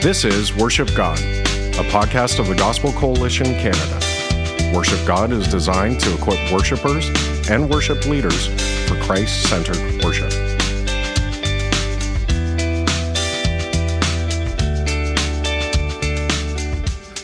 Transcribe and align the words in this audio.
This 0.00 0.24
is 0.24 0.54
Worship 0.54 0.94
God, 0.94 1.18
a 1.18 1.82
podcast 1.90 2.38
of 2.38 2.46
the 2.46 2.54
Gospel 2.54 2.92
Coalition 2.92 3.46
Canada. 3.46 4.72
Worship 4.72 5.04
God 5.04 5.32
is 5.32 5.48
designed 5.48 5.98
to 5.98 6.14
equip 6.14 6.38
worshipers 6.52 7.10
and 7.50 7.68
worship 7.68 8.06
leaders 8.06 8.46
for 8.88 8.94
Christ 9.02 9.48
centered 9.50 9.76
worship. 10.04 10.30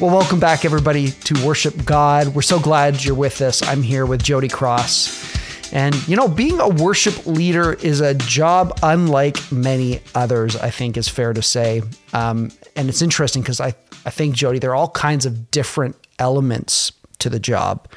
Well, 0.01 0.13
welcome 0.13 0.41
back, 0.41 0.65
everybody, 0.65 1.13
to 1.13 1.47
Worship 1.47 1.85
God. 1.85 2.35
We're 2.35 2.43
so 2.43 2.59
glad 2.59 3.05
you're 3.05 3.15
with 3.15 3.41
us. 3.41 3.63
I'm 3.63 3.83
here 3.83 4.05
with 4.05 4.21
Jody 4.21 4.49
Cross. 4.49 5.34
And, 5.75 6.07
you 6.07 6.15
know, 6.15 6.29
being 6.29 6.61
a 6.61 6.69
worship 6.69 7.27
leader 7.27 7.73
is 7.73 8.01
a 8.01 8.15
job 8.15 8.79
unlike 8.83 9.51
many 9.51 10.01
others, 10.15 10.55
I 10.55 10.71
think 10.71 10.97
is 10.97 11.09
fair 11.09 11.33
to 11.33 11.43
say. 11.43 11.83
Um, 12.13 12.53
and 12.77 12.89
it's 12.89 13.03
interesting 13.03 13.43
because 13.43 13.61
I, 13.61 13.75
I 14.07 14.11
think, 14.11 14.37
Jody, 14.37 14.61
there 14.61 14.71
are 14.71 14.77
all 14.77 14.91
kinds 14.91 15.27
of 15.27 15.51
different 15.51 15.97
elements 16.21 16.93
to 17.19 17.29
the 17.29 17.41
job. 17.41 17.89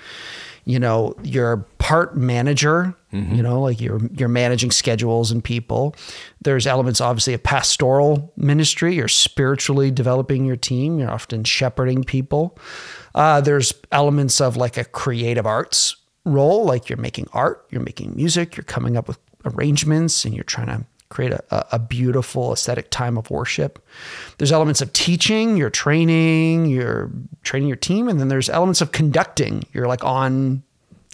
You 0.66 0.80
know, 0.80 1.16
you're 1.24 1.58
part 1.78 2.18
manager, 2.18 2.96
mm-hmm. 3.14 3.36
you 3.36 3.44
know, 3.44 3.62
like 3.62 3.80
you're 3.80 4.02
you're 4.08 4.28
managing 4.28 4.72
schedules 4.72 5.32
and 5.32 5.42
people. 5.42 5.96
There's 6.42 6.68
elements 6.68 7.00
obviously 7.00 7.36
of 7.36 7.44
pastoral 7.44 8.34
ministry. 8.36 8.96
You're 8.96 9.08
spiritually 9.08 9.92
developing 9.92 10.46
your 10.46 10.58
team. 10.58 11.00
You're 11.00 11.12
often 11.12 11.44
shepherding 11.44 12.04
people. 12.04 12.58
Uh, 13.16 13.40
there's 13.40 13.72
elements 13.92 14.42
of 14.42 14.58
like 14.58 14.78
a 14.78 14.84
creative 14.84 15.46
arts 15.46 15.96
role, 16.28 16.66
like 16.66 16.90
you're 16.90 16.98
making 16.98 17.28
art, 17.34 17.66
you're 17.70 17.82
making 17.82 18.16
music, 18.16 18.56
you're 18.56 18.64
coming 18.64 18.98
up 18.98 19.08
with 19.08 19.20
arrangements, 19.46 20.26
and 20.26 20.34
you're 20.34 20.44
trying 20.44 20.68
to 20.68 20.86
create 21.10 21.32
a, 21.32 21.66
a 21.72 21.80
beautiful 21.80 22.52
aesthetic 22.52 22.90
time 22.90 23.18
of 23.18 23.30
worship. 23.30 23.84
There's 24.38 24.52
elements 24.52 24.82
of 24.82 24.92
teaching, 24.94 25.58
you're 25.58 25.70
training, 25.70 26.66
you're 26.66 27.12
training 27.44 27.70
your 27.70 27.78
team, 27.78 28.10
and 28.10 28.20
then 28.20 28.28
there's 28.28 28.50
elements 28.50 28.82
of 28.82 28.92
conducting. 28.92 29.64
You're 29.74 29.88
like 29.88 30.04
on 30.04 30.64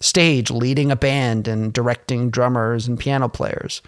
stage 0.02 0.52
leading 0.52 0.92
a 0.92 0.96
band 0.96 1.48
and 1.48 1.72
directing 1.72 2.30
drummers 2.30 2.88
and 2.88 3.00
piano 3.00 3.30
players. 3.30 3.82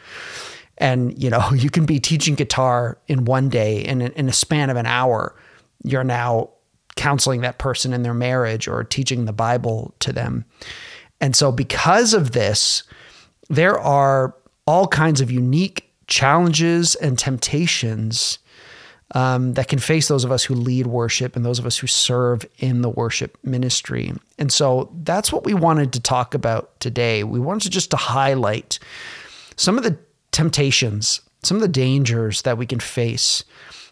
And 0.78 1.22
you 1.22 1.30
know, 1.30 1.52
you 1.56 1.70
can 1.70 1.86
be 1.86 2.00
teaching 2.00 2.36
guitar 2.36 2.98
in 3.08 3.26
one 3.26 3.50
day 3.50 3.84
and 3.86 4.02
in, 4.02 4.30
a 4.30 4.34
span 4.34 4.70
of 4.70 4.78
an 4.78 4.86
hour, 4.86 5.36
you're 5.84 6.04
now 6.04 6.50
counseling 6.96 7.42
that 7.42 7.58
person 7.58 7.94
in 7.94 8.04
their 8.04 8.14
marriage 8.14 8.68
or 8.68 8.84
teaching 8.84 9.26
the 9.26 9.34
Bible 9.34 9.94
to 10.00 10.14
them. 10.14 10.46
And 11.26 11.36
so, 11.36 11.52
because 11.52 12.14
of 12.14 12.34
this, 12.34 12.84
there 13.50 13.80
are 13.80 14.36
all 14.68 14.86
kinds 14.86 15.22
of 15.22 15.32
unique 15.32 15.90
challenges 16.06 16.94
and 16.94 17.18
temptations 17.18 18.38
um, 19.16 19.54
that 19.54 19.68
can 19.68 19.80
face 19.80 20.08
those 20.08 20.24
of 20.24 20.32
us 20.32 20.44
who 20.44 20.54
lead 20.54 20.86
worship 20.86 21.36
and 21.36 21.44
those 21.44 21.58
of 21.58 21.66
us 21.66 21.80
who 21.80 21.88
serve 21.88 22.46
in 22.60 22.84
the 22.84 22.92
worship 22.92 23.40
ministry. 23.44 24.14
And 24.38 24.54
so 24.54 24.92
that's 25.02 25.34
what 25.34 25.46
we 25.46 25.56
wanted 25.56 25.94
to 25.94 26.00
talk 26.00 26.36
about 26.36 26.80
today. 26.80 27.24
We 27.24 27.40
wanted 27.40 27.64
to 27.64 27.70
just 27.72 27.90
to 27.90 27.98
highlight 27.98 28.78
some 29.56 29.80
of 29.80 29.84
the 29.84 29.98
temptations, 30.32 31.22
some 31.42 31.58
of 31.58 31.62
the 31.62 31.68
dangers 31.68 32.44
that 32.44 32.60
we 32.60 32.68
can 32.68 32.80
face 32.80 33.44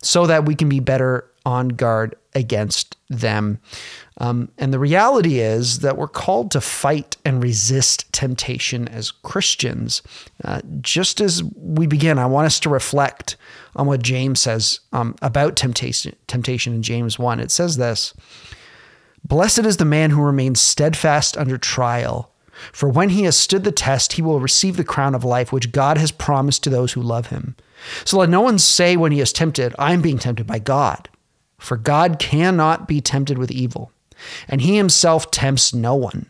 so 0.03 0.27
that 0.27 0.45
we 0.45 0.53
can 0.53 0.69
be 0.69 0.79
better 0.79 1.27
on 1.47 1.69
guard 1.69 2.13
against 2.35 2.97
them. 3.09 3.59
Um, 4.17 4.49
and 4.57 4.73
the 4.73 4.79
reality 4.79 5.39
is 5.39 5.79
that 5.79 5.97
we're 5.97 6.07
called 6.07 6.51
to 6.51 6.61
fight 6.61 7.17
and 7.25 7.41
resist 7.41 8.11
temptation 8.13 8.87
as 8.87 9.11
Christians. 9.11 10.01
Uh, 10.43 10.61
just 10.81 11.19
as 11.19 11.43
we 11.55 11.87
begin, 11.87 12.19
I 12.19 12.25
want 12.25 12.45
us 12.45 12.59
to 12.61 12.69
reflect 12.69 13.35
on 13.75 13.87
what 13.87 14.03
James 14.03 14.39
says 14.39 14.79
um, 14.91 15.15
about 15.21 15.55
temptation, 15.55 16.15
temptation 16.27 16.73
in 16.73 16.83
James 16.83 17.17
1. 17.17 17.39
It 17.39 17.51
says 17.51 17.77
this 17.77 18.13
Blessed 19.23 19.65
is 19.65 19.77
the 19.77 19.85
man 19.85 20.11
who 20.11 20.21
remains 20.21 20.61
steadfast 20.61 21.37
under 21.37 21.57
trial. 21.57 22.29
For 22.71 22.87
when 22.87 23.09
he 23.09 23.23
has 23.23 23.35
stood 23.35 23.63
the 23.63 23.71
test, 23.71 24.13
he 24.13 24.21
will 24.21 24.39
receive 24.39 24.77
the 24.77 24.83
crown 24.83 25.15
of 25.15 25.23
life 25.23 25.51
which 25.51 25.71
God 25.71 25.97
has 25.97 26.11
promised 26.11 26.63
to 26.63 26.69
those 26.69 26.93
who 26.93 27.01
love 27.01 27.27
him. 27.27 27.55
So 28.05 28.17
let 28.19 28.29
no 28.29 28.41
one 28.41 28.59
say 28.59 28.95
when 28.95 29.11
he 29.11 29.19
is 29.19 29.33
tempted, 29.33 29.73
I 29.79 29.93
am 29.93 30.01
being 30.01 30.19
tempted 30.19 30.45
by 30.45 30.59
God. 30.59 31.09
For 31.63 31.77
God 31.77 32.19
cannot 32.19 32.89
be 32.89 32.99
tempted 32.99 33.37
with 33.37 33.49
evil, 33.49 33.93
and 34.49 34.59
he 34.59 34.75
himself 34.75 35.31
tempts 35.31 35.73
no 35.73 35.95
one. 35.95 36.25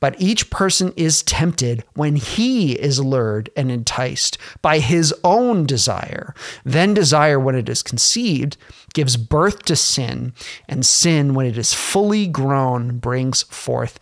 But 0.00 0.18
each 0.18 0.48
person 0.48 0.94
is 0.96 1.22
tempted 1.22 1.84
when 1.94 2.16
he 2.16 2.72
is 2.72 2.98
lured 2.98 3.50
and 3.54 3.70
enticed 3.70 4.38
by 4.62 4.78
his 4.78 5.12
own 5.22 5.66
desire. 5.66 6.34
Then 6.64 6.94
desire, 6.94 7.38
when 7.38 7.54
it 7.54 7.68
is 7.68 7.82
conceived, 7.82 8.56
gives 8.94 9.18
birth 9.18 9.62
to 9.66 9.76
sin, 9.76 10.32
and 10.66 10.86
sin, 10.86 11.34
when 11.34 11.44
it 11.44 11.58
is 11.58 11.74
fully 11.74 12.26
grown, 12.26 12.98
brings 12.98 13.42
forth 13.42 14.00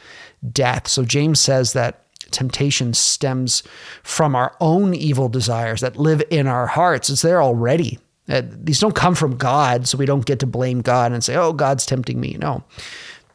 death. 0.53 0.86
So 0.86 1.04
James 1.04 1.41
says 1.41 1.72
that 1.72 2.00
temptation 2.31 2.94
stems 2.94 3.65
from 4.04 4.36
our 4.36 4.56
own 4.60 4.94
evil 4.94 5.28
desires 5.28 5.81
that 5.81 5.97
live 5.97 6.22
in 6.31 6.47
our 6.47 6.69
hearts. 6.69 7.10
It's 7.10 7.22
there 7.22 7.42
already. 7.42 7.98
Uh, 8.28 8.42
these 8.44 8.80
don't 8.80 8.94
come 8.94 9.14
from 9.14 9.36
God, 9.36 9.86
so 9.86 9.98
we 9.98 10.06
don't 10.06 10.24
get 10.24 10.38
to 10.40 10.46
blame 10.46 10.80
God 10.80 11.12
and 11.12 11.22
say, 11.22 11.36
oh, 11.36 11.52
God's 11.52 11.84
tempting 11.84 12.20
me. 12.20 12.36
No. 12.38 12.64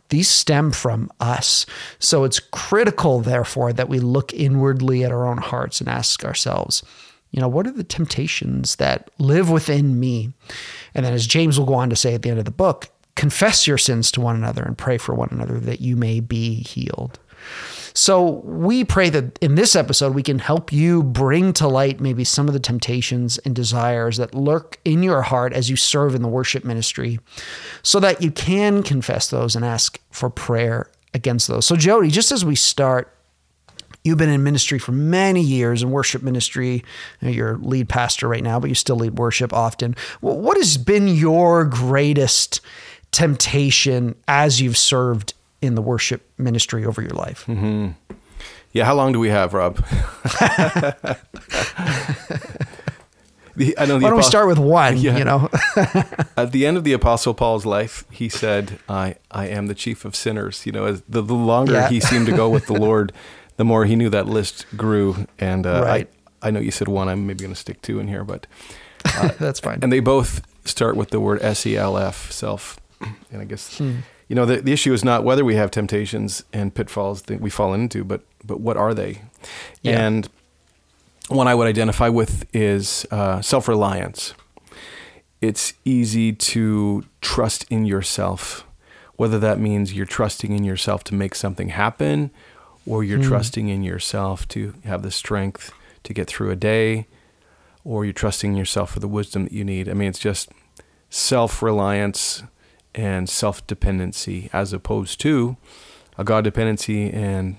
These 0.10 0.28
stem 0.28 0.72
from 0.72 1.12
us. 1.20 1.68
So 2.00 2.24
it's 2.24 2.40
critical, 2.40 3.20
therefore, 3.20 3.72
that 3.74 3.90
we 3.90 4.00
look 4.00 4.34
inwardly 4.34 5.04
at 5.04 5.12
our 5.12 5.28
own 5.28 5.38
hearts 5.38 5.80
and 5.80 5.88
ask 5.88 6.26
ourselves, 6.26 6.82
you 7.32 7.40
know, 7.40 7.48
what 7.48 7.68
are 7.68 7.72
the 7.72 7.84
temptations 7.84 8.78
that 8.78 9.12
live 9.20 9.52
within 9.52 10.00
me? 10.00 10.34
And 10.96 11.06
then, 11.06 11.14
as 11.14 11.28
James 11.28 11.60
will 11.60 11.68
go 11.68 11.76
on 11.76 11.92
to 11.92 11.96
say 11.96 12.16
at 12.16 12.24
the 12.24 12.30
end 12.32 12.40
of 12.40 12.46
the 12.46 12.52
book, 12.52 12.88
confess 13.16 13.68
your 13.68 13.78
sins 13.78 14.12
to 14.14 14.22
one 14.22 14.36
another 14.36 14.64
and 14.64 14.78
pray 14.78 14.98
for 14.98 15.14
one 15.14 15.30
another 15.30 15.60
that 15.60 15.82
you 15.82 15.96
may 15.96 16.20
be 16.20 16.64
healed. 16.64 17.20
So 17.94 18.42
we 18.46 18.84
pray 18.84 19.10
that 19.10 19.38
in 19.40 19.56
this 19.56 19.76
episode, 19.76 20.14
we 20.14 20.24
can 20.24 20.40
help 20.40 20.72
you 20.72 21.04
bring 21.04 21.54
to 21.54 21.68
light 21.68 22.00
maybe 22.00 22.24
some 22.24 22.48
of 22.48 22.54
the 22.54 22.60
temptations 22.60 23.38
and 23.40 23.56
desires 23.56 24.18
that 24.18 24.34
lurk 24.34 24.80
in 24.86 25.04
your 25.04 25.22
heart 25.22 25.54
as 25.54 25.70
you 25.70 25.76
serve 25.76 26.16
in 26.16 26.22
the 26.22 26.28
worship 26.28 26.64
ministry 26.64 27.20
so 27.84 28.00
that 28.00 28.22
you 28.22 28.32
can 28.32 28.84
confess 28.84 29.30
those 29.30 29.56
and 29.56 29.66
ask 29.66 30.00
for 30.12 30.30
prayer 30.30 30.90
against 31.14 31.48
those. 31.48 31.66
So, 31.66 31.76
Jody, 31.76 32.10
just 32.10 32.32
as 32.32 32.46
we 32.46 32.56
start, 32.56 33.16
You've 34.04 34.18
been 34.18 34.30
in 34.30 34.44
ministry 34.44 34.80
for 34.80 34.94
many 34.94 35.42
years 35.42 35.84
in 35.84 35.92
worship 35.92 36.24
ministry. 36.24 36.86
You're 37.22 37.58
lead 37.58 37.90
pastor 37.90 38.30
right 38.30 38.44
now, 38.44 38.58
but 38.60 38.70
you 38.70 38.76
still 38.76 38.96
lead 38.96 39.18
worship 39.18 39.52
often. 39.52 39.96
What 40.22 40.56
has 40.56 40.78
been 40.78 41.10
your 41.10 41.66
greatest 41.66 42.62
temptation 43.12 44.16
as 44.28 44.62
you've 44.62 44.78
served 44.78 45.34
in 45.62 45.76
the 45.76 45.82
worship 45.82 46.30
ministry 46.38 46.86
over 46.86 47.02
your 47.02 47.12
life. 47.12 47.46
Mm-hmm. 47.46 47.90
Yeah, 48.72 48.86
how 48.86 48.96
long 48.96 49.12
do 49.12 49.20
we 49.20 49.30
have, 49.30 49.54
Rob? 49.54 49.84
The, 53.60 53.78
I 53.78 53.86
know 53.86 53.96
Why 53.96 54.08
don't 54.08 54.16
we 54.16 54.24
start 54.24 54.48
with 54.48 54.58
one? 54.58 54.96
Yeah. 54.96 55.18
You 55.18 55.26
know, 55.26 55.50
at 56.38 56.54
the 56.54 56.66
end 56.66 56.78
of 56.78 56.86
the 56.86 56.94
Apostle 56.94 57.34
Paul's 57.34 57.66
life, 57.66 58.06
he 58.10 58.30
said, 58.30 58.80
"I 58.88 59.16
I 59.32 59.48
am 59.48 59.68
the 59.68 59.76
chief 59.76 60.06
of 60.06 60.16
sinners." 60.16 60.66
You 60.66 60.72
know, 60.72 60.86
as 60.86 61.02
the, 61.10 61.22
the 61.22 61.34
longer 61.34 61.74
yeah. 61.74 61.90
he 61.90 62.00
seemed 62.00 62.26
to 62.28 62.32
go 62.32 62.50
with 62.50 62.68
the 62.68 62.74
Lord, 62.74 63.12
the 63.58 63.66
more 63.66 63.84
he 63.84 63.98
knew 63.98 64.10
that 64.12 64.28
list 64.28 64.66
grew. 64.78 65.28
And 65.40 65.68
uh, 65.68 65.84
right. 65.84 66.10
I 66.42 66.48
I 66.48 66.52
know 66.52 66.62
you 66.62 66.72
said 66.72 66.88
one. 66.88 67.10
I'm 67.10 67.28
maybe 67.28 67.42
going 67.42 67.54
to 67.54 67.60
stick 67.60 67.82
two 67.82 68.00
in 68.00 68.08
here, 68.08 68.24
but 68.24 68.48
uh, 69.06 69.32
that's 69.38 69.60
fine. 69.60 69.80
And 69.82 69.92
they 69.92 70.00
both 70.00 70.42
start 70.66 70.96
with 70.96 71.10
the 71.10 71.20
word 71.20 71.42
S 71.42 71.66
E 71.66 71.76
L 71.76 71.98
F, 71.98 72.32
self. 72.32 72.80
And 73.30 73.42
I 73.42 73.44
guess. 73.44 73.78
Hmm 73.78 73.98
you 74.30 74.36
know, 74.36 74.46
the, 74.46 74.62
the 74.62 74.72
issue 74.72 74.94
is 74.94 75.04
not 75.04 75.24
whether 75.24 75.44
we 75.44 75.56
have 75.56 75.72
temptations 75.72 76.44
and 76.54 76.74
pitfalls 76.74 77.24
that 77.24 77.42
we 77.42 77.50
fall 77.50 77.74
into, 77.74 78.04
but 78.06 78.22
but 78.46 78.62
what 78.62 78.78
are 78.78 78.94
they? 78.94 79.22
Yeah. 79.82 80.06
And 80.06 80.30
one 81.28 81.48
I 81.48 81.56
would 81.56 81.68
identify 81.68 82.10
with 82.10 82.46
is 82.54 83.06
uh, 83.12 83.42
self 83.42 83.68
reliance. 83.68 84.36
It's 85.42 85.74
easy 85.84 86.32
to 86.34 87.06
trust 87.22 87.66
in 87.72 87.86
yourself, 87.86 88.66
whether 89.16 89.40
that 89.40 89.60
means 89.60 89.94
you're 89.94 90.06
trusting 90.06 90.52
in 90.52 90.64
yourself 90.64 91.04
to 91.06 91.16
make 91.16 91.34
something 91.34 91.70
happen, 91.70 92.30
or 92.86 93.04
you're 93.04 93.20
mm. 93.20 93.28
trusting 93.28 93.68
in 93.68 93.84
yourself 93.84 94.48
to 94.50 94.76
have 94.84 95.02
the 95.02 95.12
strength 95.12 95.72
to 96.04 96.14
get 96.14 96.28
through 96.28 96.52
a 96.52 96.56
day, 96.56 97.08
or 97.84 98.06
you're 98.06 98.14
trusting 98.14 98.56
yourself 98.56 98.92
for 98.92 99.00
the 99.00 99.08
wisdom 99.08 99.46
that 99.46 99.54
you 99.54 99.64
need. 99.64 99.90
I 99.90 99.94
mean, 99.94 100.10
it's 100.10 100.20
just 100.20 100.52
self 101.10 101.64
reliance 101.64 102.44
and 102.96 103.30
self 103.30 103.66
dependency 103.68 104.50
as 104.52 104.74
opposed 104.74 105.20
to 105.22 105.58
a 106.18 106.24
God 106.24 106.44
dependency 106.44 107.10
and 107.10 107.58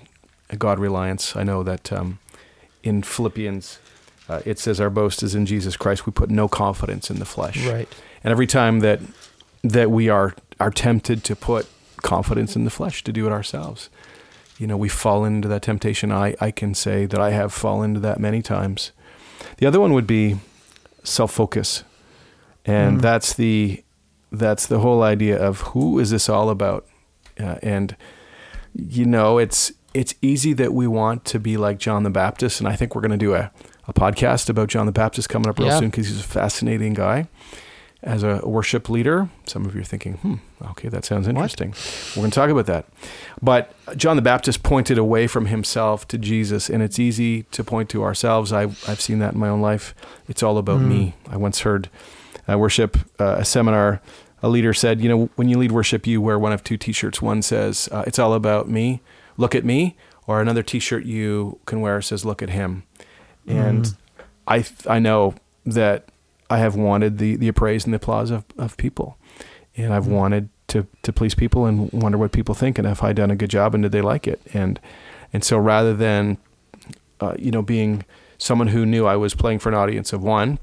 a 0.49 0.55
God 0.55 0.79
reliance. 0.79 1.35
I 1.35 1.43
know 1.43 1.63
that 1.63 1.91
um, 1.91 2.19
in 2.83 3.01
Philippians, 3.01 3.79
uh, 4.29 4.41
it 4.45 4.59
says, 4.59 4.79
Our 4.79 4.89
boast 4.89 5.23
is 5.23 5.35
in 5.35 5.45
Jesus 5.45 5.75
Christ. 5.77 6.05
We 6.05 6.11
put 6.11 6.29
no 6.29 6.47
confidence 6.47 7.09
in 7.09 7.19
the 7.19 7.25
flesh. 7.25 7.65
Right. 7.65 7.87
And 8.23 8.31
every 8.31 8.47
time 8.47 8.79
that 8.81 8.99
that 9.63 9.91
we 9.91 10.09
are 10.09 10.35
are 10.59 10.71
tempted 10.71 11.23
to 11.23 11.35
put 11.35 11.67
confidence 11.97 12.55
in 12.55 12.65
the 12.65 12.71
flesh 12.71 13.03
to 13.03 13.11
do 13.11 13.25
it 13.25 13.31
ourselves, 13.31 13.89
you 14.57 14.67
know, 14.67 14.77
we 14.77 14.89
fall 14.89 15.25
into 15.25 15.47
that 15.47 15.63
temptation. 15.63 16.11
I, 16.11 16.35
I 16.39 16.51
can 16.51 16.75
say 16.75 17.05
that 17.07 17.19
I 17.19 17.31
have 17.31 17.51
fallen 17.51 17.91
into 17.91 17.99
that 18.01 18.19
many 18.19 18.41
times. 18.41 18.91
The 19.57 19.65
other 19.65 19.79
one 19.79 19.93
would 19.93 20.07
be 20.07 20.37
self 21.03 21.31
focus. 21.31 21.83
and 22.63 22.99
mm. 22.99 23.01
that's 23.01 23.33
the 23.33 23.83
that's 24.31 24.65
the 24.65 24.79
whole 24.79 25.03
idea 25.03 25.37
of 25.37 25.61
who 25.61 25.99
is 25.99 26.11
this 26.11 26.29
all 26.29 26.49
about, 26.49 26.87
uh, 27.39 27.57
and 27.61 27.95
you 28.73 29.05
know 29.05 29.37
it's 29.37 29.71
it's 29.93 30.15
easy 30.21 30.53
that 30.53 30.73
we 30.73 30.87
want 30.87 31.25
to 31.25 31.39
be 31.39 31.57
like 31.57 31.77
John 31.77 32.03
the 32.03 32.09
Baptist, 32.09 32.59
and 32.59 32.67
I 32.67 32.75
think 32.75 32.95
we're 32.95 33.01
going 33.01 33.11
to 33.11 33.17
do 33.17 33.33
a, 33.33 33.51
a 33.87 33.93
podcast 33.93 34.49
about 34.49 34.69
John 34.69 34.85
the 34.85 34.91
Baptist 34.91 35.29
coming 35.29 35.49
up 35.49 35.59
real 35.59 35.67
yeah. 35.67 35.79
soon 35.79 35.89
because 35.89 36.07
he's 36.07 36.19
a 36.19 36.23
fascinating 36.23 36.93
guy 36.93 37.27
as 38.03 38.23
a 38.23 38.41
worship 38.43 38.89
leader. 38.89 39.29
Some 39.45 39.65
of 39.65 39.75
you 39.75 39.81
are 39.81 39.85
thinking, 39.85 40.13
hmm, 40.13 40.35
okay, 40.71 40.87
that 40.89 41.05
sounds 41.05 41.27
interesting. 41.27 41.69
What? 41.69 42.13
We're 42.15 42.21
going 42.21 42.31
to 42.31 42.35
talk 42.35 42.49
about 42.49 42.65
that. 42.65 42.85
But 43.41 43.73
John 43.95 44.15
the 44.15 44.21
Baptist 44.21 44.63
pointed 44.63 44.97
away 44.97 45.27
from 45.27 45.47
himself 45.47 46.07
to 46.07 46.17
Jesus, 46.17 46.69
and 46.69 46.81
it's 46.81 46.97
easy 46.97 47.43
to 47.43 47.63
point 47.63 47.89
to 47.89 48.03
ourselves. 48.03 48.51
I, 48.51 48.63
I've 48.63 49.01
seen 49.01 49.19
that 49.19 49.33
in 49.33 49.39
my 49.39 49.49
own 49.49 49.61
life. 49.61 49.93
It's 50.27 50.41
all 50.41 50.57
about 50.57 50.79
mm. 50.79 50.87
me. 50.87 51.15
I 51.29 51.37
once 51.37 51.61
heard 51.61 51.89
a 52.51 52.57
worship, 52.57 52.97
uh, 53.19 53.35
a 53.39 53.45
seminar, 53.45 54.01
a 54.43 54.49
leader 54.49 54.73
said, 54.73 55.01
you 55.01 55.09
know, 55.09 55.29
when 55.35 55.49
you 55.49 55.57
lead 55.57 55.71
worship, 55.71 56.07
you 56.07 56.21
wear 56.21 56.37
one 56.37 56.51
of 56.51 56.63
two 56.63 56.77
t 56.77 56.91
shirts. 56.91 57.21
One 57.21 57.41
says, 57.41 57.87
uh, 57.91 58.03
it's 58.07 58.19
all 58.19 58.33
about 58.33 58.69
me, 58.69 59.01
look 59.37 59.55
at 59.55 59.65
me, 59.65 59.95
or 60.27 60.41
another 60.41 60.63
t 60.63 60.79
shirt 60.79 61.05
you 61.05 61.59
can 61.65 61.81
wear 61.81 62.01
says, 62.01 62.25
look 62.25 62.41
at 62.41 62.49
him. 62.49 62.83
And 63.47 63.85
mm. 63.85 63.95
I, 64.47 64.65
I 64.87 64.99
know 64.99 65.35
that 65.65 66.05
I 66.49 66.57
have 66.57 66.75
wanted 66.75 67.17
the 67.17 67.35
the 67.37 67.47
appraise 67.47 67.85
and 67.85 67.93
the 67.93 67.97
applause 67.97 68.31
of, 68.31 68.43
of 68.57 68.77
people, 68.77 69.17
and 69.75 69.93
I've 69.93 70.03
mm-hmm. 70.03 70.13
wanted 70.13 70.49
to 70.67 70.87
to 71.03 71.13
please 71.13 71.35
people 71.35 71.65
and 71.65 71.91
wonder 71.91 72.17
what 72.17 72.31
people 72.31 72.55
think 72.55 72.77
and 72.77 72.87
have 72.87 73.03
I 73.03 73.13
done 73.13 73.31
a 73.31 73.35
good 73.35 73.49
job 73.49 73.73
and 73.73 73.83
did 73.83 73.91
they 73.91 74.01
like 74.01 74.25
it 74.25 74.39
and 74.53 74.79
and 75.33 75.43
so 75.43 75.57
rather 75.57 75.93
than 75.93 76.37
uh, 77.19 77.35
you 77.37 77.51
know 77.51 77.61
being 77.61 78.05
someone 78.41 78.67
who 78.67 78.85
knew 78.85 79.05
I 79.05 79.15
was 79.15 79.35
playing 79.35 79.59
for 79.59 79.69
an 79.69 79.75
audience 79.75 80.13
of 80.13 80.23
one, 80.23 80.59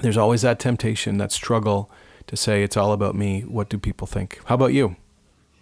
there's 0.00 0.16
always 0.16 0.42
that 0.42 0.58
temptation, 0.58 1.18
that 1.18 1.32
struggle 1.32 1.90
to 2.26 2.36
say 2.36 2.62
it's 2.62 2.76
all 2.76 2.92
about 2.92 3.14
me. 3.14 3.42
What 3.42 3.68
do 3.68 3.78
people 3.78 4.06
think? 4.06 4.40
How 4.46 4.54
about 4.54 4.72
you? 4.72 4.96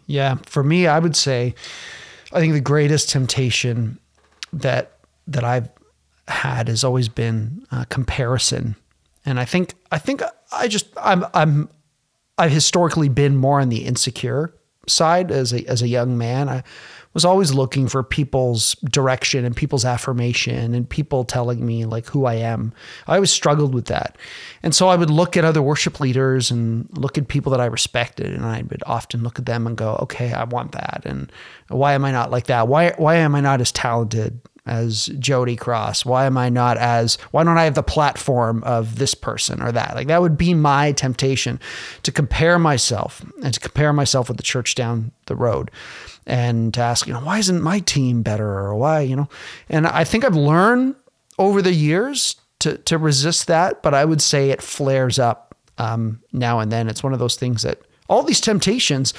Yeah, 0.06 0.36
for 0.46 0.62
me, 0.62 0.86
I 0.86 0.98
would 0.98 1.16
say, 1.16 1.54
I 2.32 2.40
think 2.40 2.52
the 2.52 2.60
greatest 2.60 3.10
temptation 3.10 3.98
that 4.52 4.98
that 5.26 5.44
I've 5.44 5.68
had 6.26 6.68
has 6.68 6.84
always 6.84 7.08
been 7.08 7.66
uh, 7.70 7.84
comparison 7.88 8.76
and 9.24 9.38
I 9.38 9.44
think 9.44 9.74
I 9.90 9.98
think 9.98 10.22
I 10.52 10.68
just 10.68 10.86
I'm 10.96 11.24
I'm 11.34 11.68
I've 12.38 12.50
historically 12.50 13.08
been 13.08 13.36
more 13.36 13.60
on 13.60 13.68
the 13.68 13.84
insecure 13.84 14.54
side 14.86 15.30
as 15.30 15.52
a 15.52 15.64
as 15.68 15.82
a 15.82 15.88
young 15.88 16.16
man. 16.16 16.48
I 16.48 16.62
was 17.12 17.24
always 17.24 17.52
looking 17.52 17.88
for 17.88 18.02
people's 18.02 18.74
direction 18.84 19.44
and 19.44 19.56
people's 19.56 19.84
affirmation 19.84 20.74
and 20.74 20.88
people 20.88 21.24
telling 21.24 21.64
me 21.66 21.84
like 21.84 22.06
who 22.06 22.24
I 22.24 22.34
am. 22.34 22.72
I 23.06 23.16
always 23.16 23.32
struggled 23.32 23.74
with 23.74 23.86
that. 23.86 24.16
And 24.62 24.74
so 24.74 24.88
I 24.88 24.96
would 24.96 25.10
look 25.10 25.36
at 25.36 25.44
other 25.44 25.62
worship 25.62 25.98
leaders 25.98 26.50
and 26.50 26.88
look 26.96 27.18
at 27.18 27.28
people 27.28 27.50
that 27.50 27.60
I 27.60 27.66
respected 27.66 28.32
and 28.32 28.44
I 28.44 28.62
would 28.70 28.82
often 28.86 29.22
look 29.22 29.38
at 29.38 29.46
them 29.46 29.66
and 29.66 29.76
go, 29.76 29.96
"Okay, 30.02 30.32
I 30.32 30.44
want 30.44 30.72
that." 30.72 31.02
And 31.04 31.32
why 31.68 31.94
am 31.94 32.04
I 32.04 32.12
not 32.12 32.30
like 32.30 32.46
that? 32.46 32.68
Why 32.68 32.94
why 32.96 33.16
am 33.16 33.34
I 33.34 33.40
not 33.40 33.60
as 33.60 33.72
talented 33.72 34.40
as 34.66 35.06
Jody 35.18 35.56
Cross? 35.56 36.04
Why 36.04 36.26
am 36.26 36.36
I 36.36 36.48
not 36.48 36.76
as, 36.76 37.16
why 37.32 37.42
don't 37.44 37.58
I 37.58 37.64
have 37.64 37.74
the 37.74 37.82
platform 37.82 38.62
of 38.64 38.96
this 38.96 39.14
person 39.14 39.62
or 39.62 39.72
that? 39.72 39.94
Like 39.94 40.06
that 40.08 40.20
would 40.20 40.36
be 40.36 40.54
my 40.54 40.92
temptation 40.92 41.58
to 42.02 42.12
compare 42.12 42.58
myself 42.58 43.24
and 43.42 43.52
to 43.54 43.60
compare 43.60 43.92
myself 43.92 44.28
with 44.28 44.36
the 44.36 44.42
church 44.42 44.74
down 44.74 45.12
the 45.26 45.34
road 45.34 45.70
and 46.26 46.72
to 46.75 46.81
ask, 46.81 47.06
you 47.06 47.12
know, 47.12 47.20
why 47.20 47.38
isn't 47.38 47.62
my 47.62 47.81
team 47.81 48.22
better 48.22 48.46
or 48.46 48.75
why, 48.75 49.00
you 49.00 49.17
know? 49.17 49.28
And 49.69 49.87
I 49.87 50.05
think 50.05 50.25
I've 50.25 50.37
learned 50.37 50.94
over 51.38 51.62
the 51.62 51.72
years 51.72 52.37
to, 52.61 52.76
to 52.78 52.99
resist 52.99 53.46
that, 53.46 53.82
but 53.82 53.94
I 53.94 54.05
would 54.05 54.22
say 54.22 54.50
it 54.50 54.62
flares 54.62 55.19
up 55.19 55.56
um, 55.78 56.22
now 56.32 56.61
and 56.61 56.70
then. 56.70 56.88
It's 56.88 57.02
one 57.02 57.12
of 57.12 57.19
those 57.19 57.37
things 57.37 57.62
that 57.62 57.81
all 58.08 58.22
these 58.22 58.40
temptations 58.40 59.14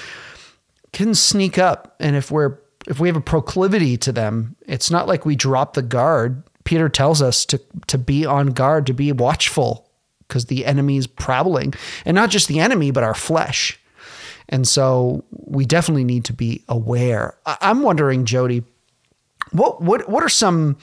can 0.94 1.16
sneak 1.16 1.58
up. 1.58 1.96
And 2.00 2.16
if 2.16 2.32
we're 2.32 2.60
if 2.88 3.00
we 3.00 3.08
have 3.08 3.16
a 3.16 3.22
proclivity 3.22 3.96
to 3.96 4.12
them, 4.12 4.56
it's 4.68 4.90
not 4.90 5.08
like 5.08 5.26
we 5.26 5.36
drop 5.36 5.74
the 5.74 5.82
guard. 5.82 6.44
Peter 6.64 6.90
tells 6.90 7.22
us 7.22 7.46
to 7.46 7.60
to 7.88 7.98
be 7.98 8.26
on 8.26 8.48
guard, 8.48 8.86
to 8.88 8.94
be 8.94 9.12
watchful, 9.12 9.90
because 10.28 10.46
the 10.46 10.66
enemy 10.66 10.98
is 10.98 11.08
prowling, 11.08 11.74
and 12.06 12.16
not 12.16 12.30
just 12.30 12.48
the 12.48 12.60
enemy, 12.60 12.92
but 12.92 13.04
our 13.04 13.16
flesh. 13.16 13.80
And 14.52 14.68
so 14.68 15.24
we 15.32 15.66
definitely 15.66 16.04
need 16.04 16.26
to 16.26 16.34
be 16.34 16.64
aware. 16.68 17.38
I'm 17.46 17.82
wondering, 17.82 18.26
Jody, 18.26 18.64
what 19.52 19.82
what 19.82 20.10
what 20.10 20.24
are 20.24 20.30
some 20.30 20.78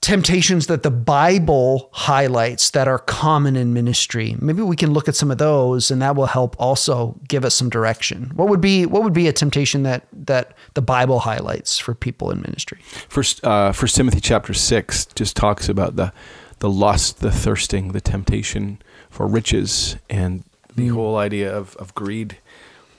temptations 0.00 0.68
that 0.68 0.84
the 0.84 0.90
Bible 0.90 1.88
highlights 1.92 2.70
that 2.70 2.86
are 2.86 3.00
common 3.00 3.56
in 3.56 3.74
ministry. 3.74 4.36
Maybe 4.40 4.62
we 4.62 4.76
can 4.76 4.92
look 4.92 5.08
at 5.08 5.16
some 5.16 5.30
of 5.30 5.38
those 5.38 5.90
and 5.90 6.00
that 6.02 6.14
will 6.14 6.26
help 6.26 6.54
also 6.60 7.18
give 7.26 7.44
us 7.44 7.54
some 7.54 7.68
direction. 7.68 8.30
What 8.34 8.48
would 8.48 8.60
be 8.60 8.86
what 8.86 9.02
would 9.02 9.12
be 9.12 9.26
a 9.26 9.32
temptation 9.32 9.82
that 9.82 10.06
that 10.12 10.54
the 10.74 10.82
Bible 10.82 11.20
highlights 11.20 11.78
for 11.78 11.94
people 11.94 12.30
in 12.30 12.40
ministry? 12.40 12.78
First 13.08 13.44
uh 13.44 13.72
First 13.72 13.96
Timothy 13.96 14.20
chapter 14.20 14.54
6 14.54 15.06
just 15.06 15.36
talks 15.36 15.68
about 15.68 15.96
the 15.96 16.12
the 16.60 16.70
lust, 16.70 17.20
the 17.20 17.30
thirsting, 17.30 17.92
the 17.92 18.00
temptation 18.00 18.80
for 19.10 19.26
riches 19.26 19.96
and 20.08 20.44
the 20.74 20.88
mm. 20.88 20.94
whole 20.94 21.16
idea 21.16 21.52
of 21.54 21.74
of 21.76 21.94
greed, 21.94 22.38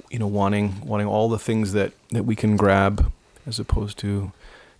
you 0.09 0.19
know, 0.19 0.27
wanting 0.27 0.81
wanting 0.81 1.07
all 1.07 1.29
the 1.29 1.39
things 1.39 1.73
that 1.73 1.93
that 2.09 2.23
we 2.23 2.35
can 2.35 2.57
grab 2.57 3.11
as 3.45 3.59
opposed 3.59 3.97
to 3.99 4.31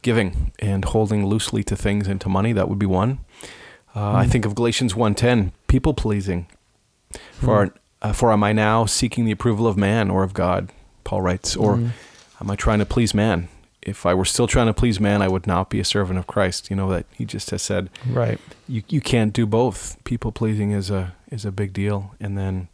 giving 0.02 0.52
and 0.60 0.86
holding 0.86 1.26
loosely 1.26 1.64
to 1.64 1.76
things 1.76 2.08
and 2.08 2.22
to 2.22 2.30
money. 2.30 2.54
That 2.54 2.70
would 2.70 2.80
be 2.80 2.86
one. 2.86 3.20
Uh, 3.94 4.00
mm. 4.00 4.16
I 4.16 4.24
hmm. 4.26 4.31
think 4.31 4.46
of 4.46 4.56
Galatians 4.56 4.94
1.10, 4.94 5.52
people 5.68 5.94
pleasing. 5.94 6.48
For, 7.34 7.68
mm. 7.68 7.74
uh, 8.02 8.14
for 8.14 8.31
am 8.31 8.44
I 8.44 8.54
now 8.54 8.86
seeking 8.86 9.26
the 9.26 9.31
approval 9.31 9.68
of 9.68 9.78
man 9.78 10.10
or 10.10 10.24
of 10.24 10.34
God? 10.34 10.72
Paul 11.04 11.22
writes. 11.22 11.56
Or 11.56 11.75
mm. 11.75 11.90
am 12.40 12.52
I 12.52 12.56
trying 12.56 12.80
to 12.80 12.86
please 12.86 13.14
man? 13.14 13.50
If 13.82 14.06
I 14.06 14.14
were 14.14 14.25
still 14.25 14.46
trying 14.46 14.68
to 14.68 14.74
please 14.74 15.00
man, 15.00 15.22
I 15.22 15.28
would 15.28 15.48
not 15.48 15.70
be 15.70 15.80
a 15.80 15.86
servant 15.86 16.20
of 16.20 16.28
Christ. 16.28 16.70
You 16.70 16.75
know 16.75 16.90
that 16.90 17.06
he 17.14 17.25
just 17.25 17.50
has 17.50 17.62
said. 17.62 17.90
Right. 18.08 18.40
You 18.68 18.84
you 18.90 19.00
can't 19.00 19.32
do 19.32 19.46
both. 19.46 19.98
People 20.04 20.34
pleasing 20.34 20.72
is 20.72 20.90
a 20.92 21.16
is 21.32 21.46
a 21.46 21.52
big 21.52 21.72
deal. 21.72 22.14
And 22.20 22.38
then 22.38 22.68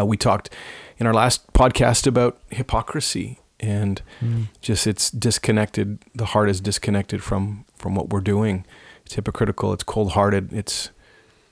uh, 0.00 0.06
we 0.06 0.16
talked 0.16 0.50
in 0.98 1.06
our 1.06 1.14
last 1.14 1.52
podcast 1.52 2.06
about 2.06 2.40
hypocrisy 2.50 3.38
and 3.60 4.02
mm. 4.20 4.46
just 4.60 4.86
it's 4.86 5.10
disconnected. 5.10 5.98
The 6.14 6.26
heart 6.26 6.48
is 6.48 6.60
disconnected 6.60 7.22
from 7.22 7.64
from 7.76 7.94
what 7.94 8.10
we're 8.10 8.20
doing. 8.20 8.64
It's 9.04 9.14
hypocritical. 9.14 9.72
It's 9.72 9.84
cold 9.84 10.12
hearted. 10.12 10.52
It's 10.52 10.90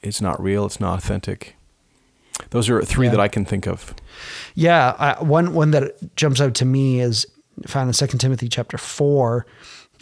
it's 0.02 0.20
not 0.20 0.40
real. 0.42 0.66
It's 0.66 0.80
not 0.80 0.98
authentic. 0.98 1.56
Those 2.50 2.68
are 2.68 2.82
three 2.82 3.06
yeah. 3.06 3.12
that 3.12 3.20
I 3.20 3.28
can 3.28 3.44
think 3.44 3.66
of. 3.66 3.94
Yeah, 4.54 4.94
I, 4.98 5.22
one 5.22 5.54
one 5.54 5.70
that 5.72 6.16
jumps 6.16 6.40
out 6.40 6.54
to 6.56 6.64
me 6.64 7.00
is 7.00 7.26
found 7.66 7.88
in 7.88 7.94
Second 7.94 8.18
Timothy 8.18 8.48
chapter 8.48 8.78
four, 8.78 9.46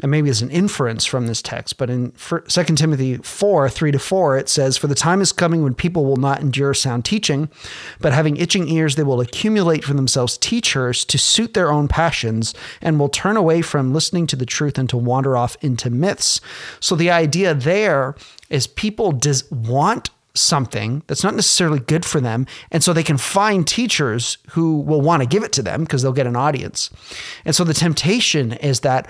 and 0.02 0.10
maybe 0.10 0.28
as 0.28 0.42
an 0.42 0.50
inference 0.50 1.04
from 1.04 1.26
this 1.26 1.40
text, 1.40 1.78
but 1.78 1.88
in 1.88 2.12
2 2.12 2.42
Timothy 2.76 3.16
4 3.18 3.68
3 3.68 3.92
to 3.92 3.98
4, 3.98 4.38
it 4.38 4.48
says, 4.48 4.76
For 4.76 4.86
the 4.86 4.94
time 4.94 5.20
is 5.20 5.32
coming 5.32 5.62
when 5.62 5.74
people 5.74 6.04
will 6.04 6.16
not 6.16 6.40
endure 6.40 6.74
sound 6.74 7.04
teaching, 7.04 7.48
but 8.00 8.12
having 8.12 8.36
itching 8.36 8.68
ears, 8.68 8.96
they 8.96 9.02
will 9.02 9.20
accumulate 9.20 9.84
for 9.84 9.94
themselves 9.94 10.36
teachers 10.38 11.04
to 11.04 11.18
suit 11.18 11.54
their 11.54 11.70
own 11.70 11.88
passions 11.88 12.54
and 12.80 12.98
will 12.98 13.08
turn 13.08 13.36
away 13.36 13.62
from 13.62 13.92
listening 13.92 14.26
to 14.26 14.36
the 14.36 14.46
truth 14.46 14.78
and 14.78 14.88
to 14.90 14.96
wander 14.96 15.36
off 15.36 15.56
into 15.60 15.90
myths. 15.90 16.40
So 16.80 16.96
the 16.96 17.10
idea 17.10 17.54
there 17.54 18.16
is 18.50 18.66
people 18.66 19.12
does 19.12 19.50
want 19.50 20.10
something 20.34 21.02
that's 21.06 21.22
not 21.22 21.34
necessarily 21.34 21.78
good 21.78 22.04
for 22.04 22.20
them. 22.20 22.46
And 22.70 22.82
so 22.82 22.92
they 22.92 23.04
can 23.04 23.18
find 23.18 23.66
teachers 23.66 24.38
who 24.50 24.80
will 24.80 25.00
want 25.00 25.22
to 25.22 25.28
give 25.28 25.44
it 25.44 25.52
to 25.52 25.62
them 25.62 25.84
because 25.84 26.02
they'll 26.02 26.12
get 26.12 26.26
an 26.26 26.36
audience. 26.36 26.90
And 27.44 27.54
so 27.54 27.62
the 27.64 27.74
temptation 27.74 28.52
is 28.54 28.80
that 28.80 29.06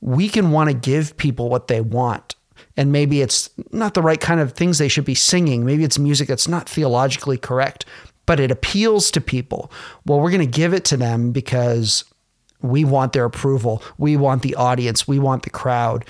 we 0.00 0.28
can 0.28 0.50
want 0.50 0.70
to 0.70 0.74
give 0.74 1.16
people 1.16 1.48
what 1.48 1.68
they 1.68 1.80
want. 1.80 2.34
And 2.76 2.92
maybe 2.92 3.22
it's 3.22 3.50
not 3.72 3.94
the 3.94 4.02
right 4.02 4.20
kind 4.20 4.40
of 4.40 4.52
things 4.52 4.78
they 4.78 4.88
should 4.88 5.04
be 5.04 5.14
singing. 5.14 5.64
Maybe 5.64 5.84
it's 5.84 5.98
music 5.98 6.28
that's 6.28 6.48
not 6.48 6.68
theologically 6.68 7.38
correct, 7.38 7.84
but 8.26 8.40
it 8.40 8.50
appeals 8.50 9.10
to 9.12 9.20
people. 9.20 9.70
Well, 10.04 10.20
we're 10.20 10.30
going 10.30 10.40
to 10.40 10.46
give 10.46 10.74
it 10.74 10.84
to 10.86 10.96
them 10.96 11.32
because 11.32 12.04
we 12.62 12.84
want 12.84 13.12
their 13.12 13.24
approval. 13.24 13.82
We 13.98 14.16
want 14.16 14.42
the 14.42 14.54
audience. 14.54 15.06
We 15.06 15.18
want 15.18 15.42
the 15.42 15.50
crowd. 15.50 16.04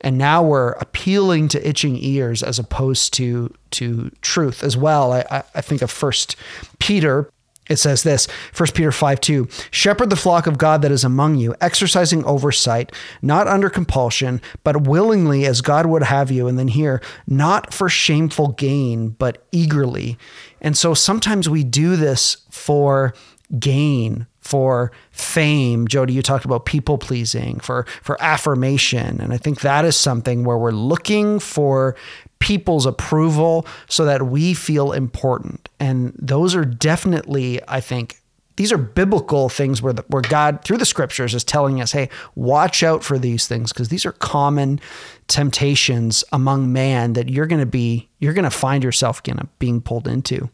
And 0.00 0.18
now 0.18 0.42
we're 0.42 0.72
appealing 0.72 1.48
to 1.48 1.68
itching 1.68 1.96
ears 1.96 2.42
as 2.42 2.58
opposed 2.58 3.14
to 3.14 3.52
to 3.72 4.10
truth 4.20 4.62
as 4.62 4.76
well. 4.76 5.12
I, 5.12 5.42
I 5.54 5.60
think 5.60 5.82
of 5.82 5.90
First 5.90 6.36
Peter 6.78 7.30
it 7.72 7.78
says 7.78 8.02
this 8.02 8.26
1 8.56 8.68
Peter 8.74 8.92
5 8.92 9.20
2 9.20 9.48
Shepherd 9.70 10.10
the 10.10 10.16
flock 10.16 10.46
of 10.46 10.58
God 10.58 10.82
that 10.82 10.92
is 10.92 11.04
among 11.04 11.36
you, 11.36 11.54
exercising 11.60 12.24
oversight, 12.24 12.92
not 13.20 13.48
under 13.48 13.68
compulsion, 13.68 14.40
but 14.62 14.86
willingly 14.86 15.46
as 15.46 15.60
God 15.60 15.86
would 15.86 16.04
have 16.04 16.30
you. 16.30 16.46
And 16.46 16.58
then 16.58 16.68
here, 16.68 17.00
not 17.26 17.72
for 17.74 17.88
shameful 17.88 18.48
gain, 18.48 19.10
but 19.10 19.44
eagerly. 19.52 20.18
And 20.60 20.76
so 20.76 20.94
sometimes 20.94 21.48
we 21.48 21.64
do 21.64 21.96
this 21.96 22.36
for 22.50 23.14
gain, 23.58 24.26
for 24.40 24.92
fame. 25.10 25.86
Jody, 25.86 26.14
you 26.14 26.22
talked 26.22 26.44
about 26.44 26.64
people 26.64 26.98
pleasing, 26.98 27.60
for, 27.60 27.84
for 28.02 28.20
affirmation. 28.22 29.20
And 29.20 29.32
I 29.32 29.36
think 29.36 29.60
that 29.60 29.84
is 29.84 29.96
something 29.96 30.44
where 30.44 30.58
we're 30.58 30.70
looking 30.70 31.38
for 31.38 31.96
people's 32.42 32.86
approval 32.86 33.64
so 33.88 34.04
that 34.04 34.26
we 34.26 34.52
feel 34.52 34.90
important. 34.90 35.68
And 35.78 36.12
those 36.18 36.56
are 36.56 36.64
definitely, 36.64 37.60
I 37.68 37.80
think, 37.80 38.20
these 38.56 38.72
are 38.72 38.78
biblical 38.78 39.48
things 39.48 39.80
where 39.80 39.92
the, 39.92 40.04
where 40.08 40.22
God 40.22 40.64
through 40.64 40.78
the 40.78 40.84
scriptures 40.84 41.34
is 41.34 41.44
telling 41.44 41.80
us, 41.80 41.92
hey, 41.92 42.08
watch 42.34 42.82
out 42.82 43.04
for 43.04 43.16
these 43.16 43.46
things 43.46 43.72
because 43.72 43.90
these 43.90 44.04
are 44.04 44.12
common 44.12 44.80
temptations 45.28 46.24
among 46.32 46.72
man 46.72 47.12
that 47.12 47.28
you're 47.28 47.46
going 47.46 47.60
to 47.60 47.66
be 47.66 48.10
you're 48.18 48.34
going 48.34 48.44
to 48.44 48.50
find 48.50 48.82
yourself 48.82 49.22
of 49.26 49.58
being 49.60 49.80
pulled 49.80 50.08
into. 50.08 50.50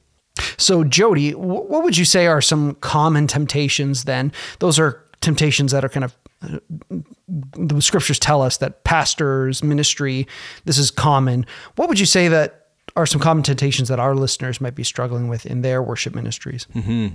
So 0.59 0.85
Jody, 0.85 1.35
what 1.35 1.83
would 1.83 1.97
you 1.97 2.05
say 2.05 2.27
are 2.27 2.43
some 2.43 2.75
common 2.77 3.27
temptations 3.27 4.05
then? 4.05 4.31
Those 4.59 4.79
are 4.79 5.03
temptations 5.23 5.73
that 5.73 5.85
are 5.85 5.89
kind 5.89 6.05
of 6.05 6.15
the 6.41 7.83
scriptures 7.83 8.19
tell 8.19 8.43
us 8.43 8.59
that 8.59 8.85
pastors, 8.85 9.63
ministry, 9.63 10.27
this 10.65 10.79
is 10.79 10.91
common. 10.91 11.45
What 11.77 11.89
would 11.89 11.99
you 11.99 12.07
say 12.07 12.29
that 12.29 12.67
are 12.97 13.07
some 13.07 13.21
common 13.21 13.43
temptations 13.43 13.89
that 13.89 13.99
our 13.99 14.15
listeners 14.15 14.61
might 14.61 14.75
be 14.75 14.85
struggling 14.85 15.29
with 15.29 15.47
in 15.47 15.63
their 15.63 15.83
worship 15.83 16.15
ministries? 16.15 16.67
Mm-hmm. 16.75 17.15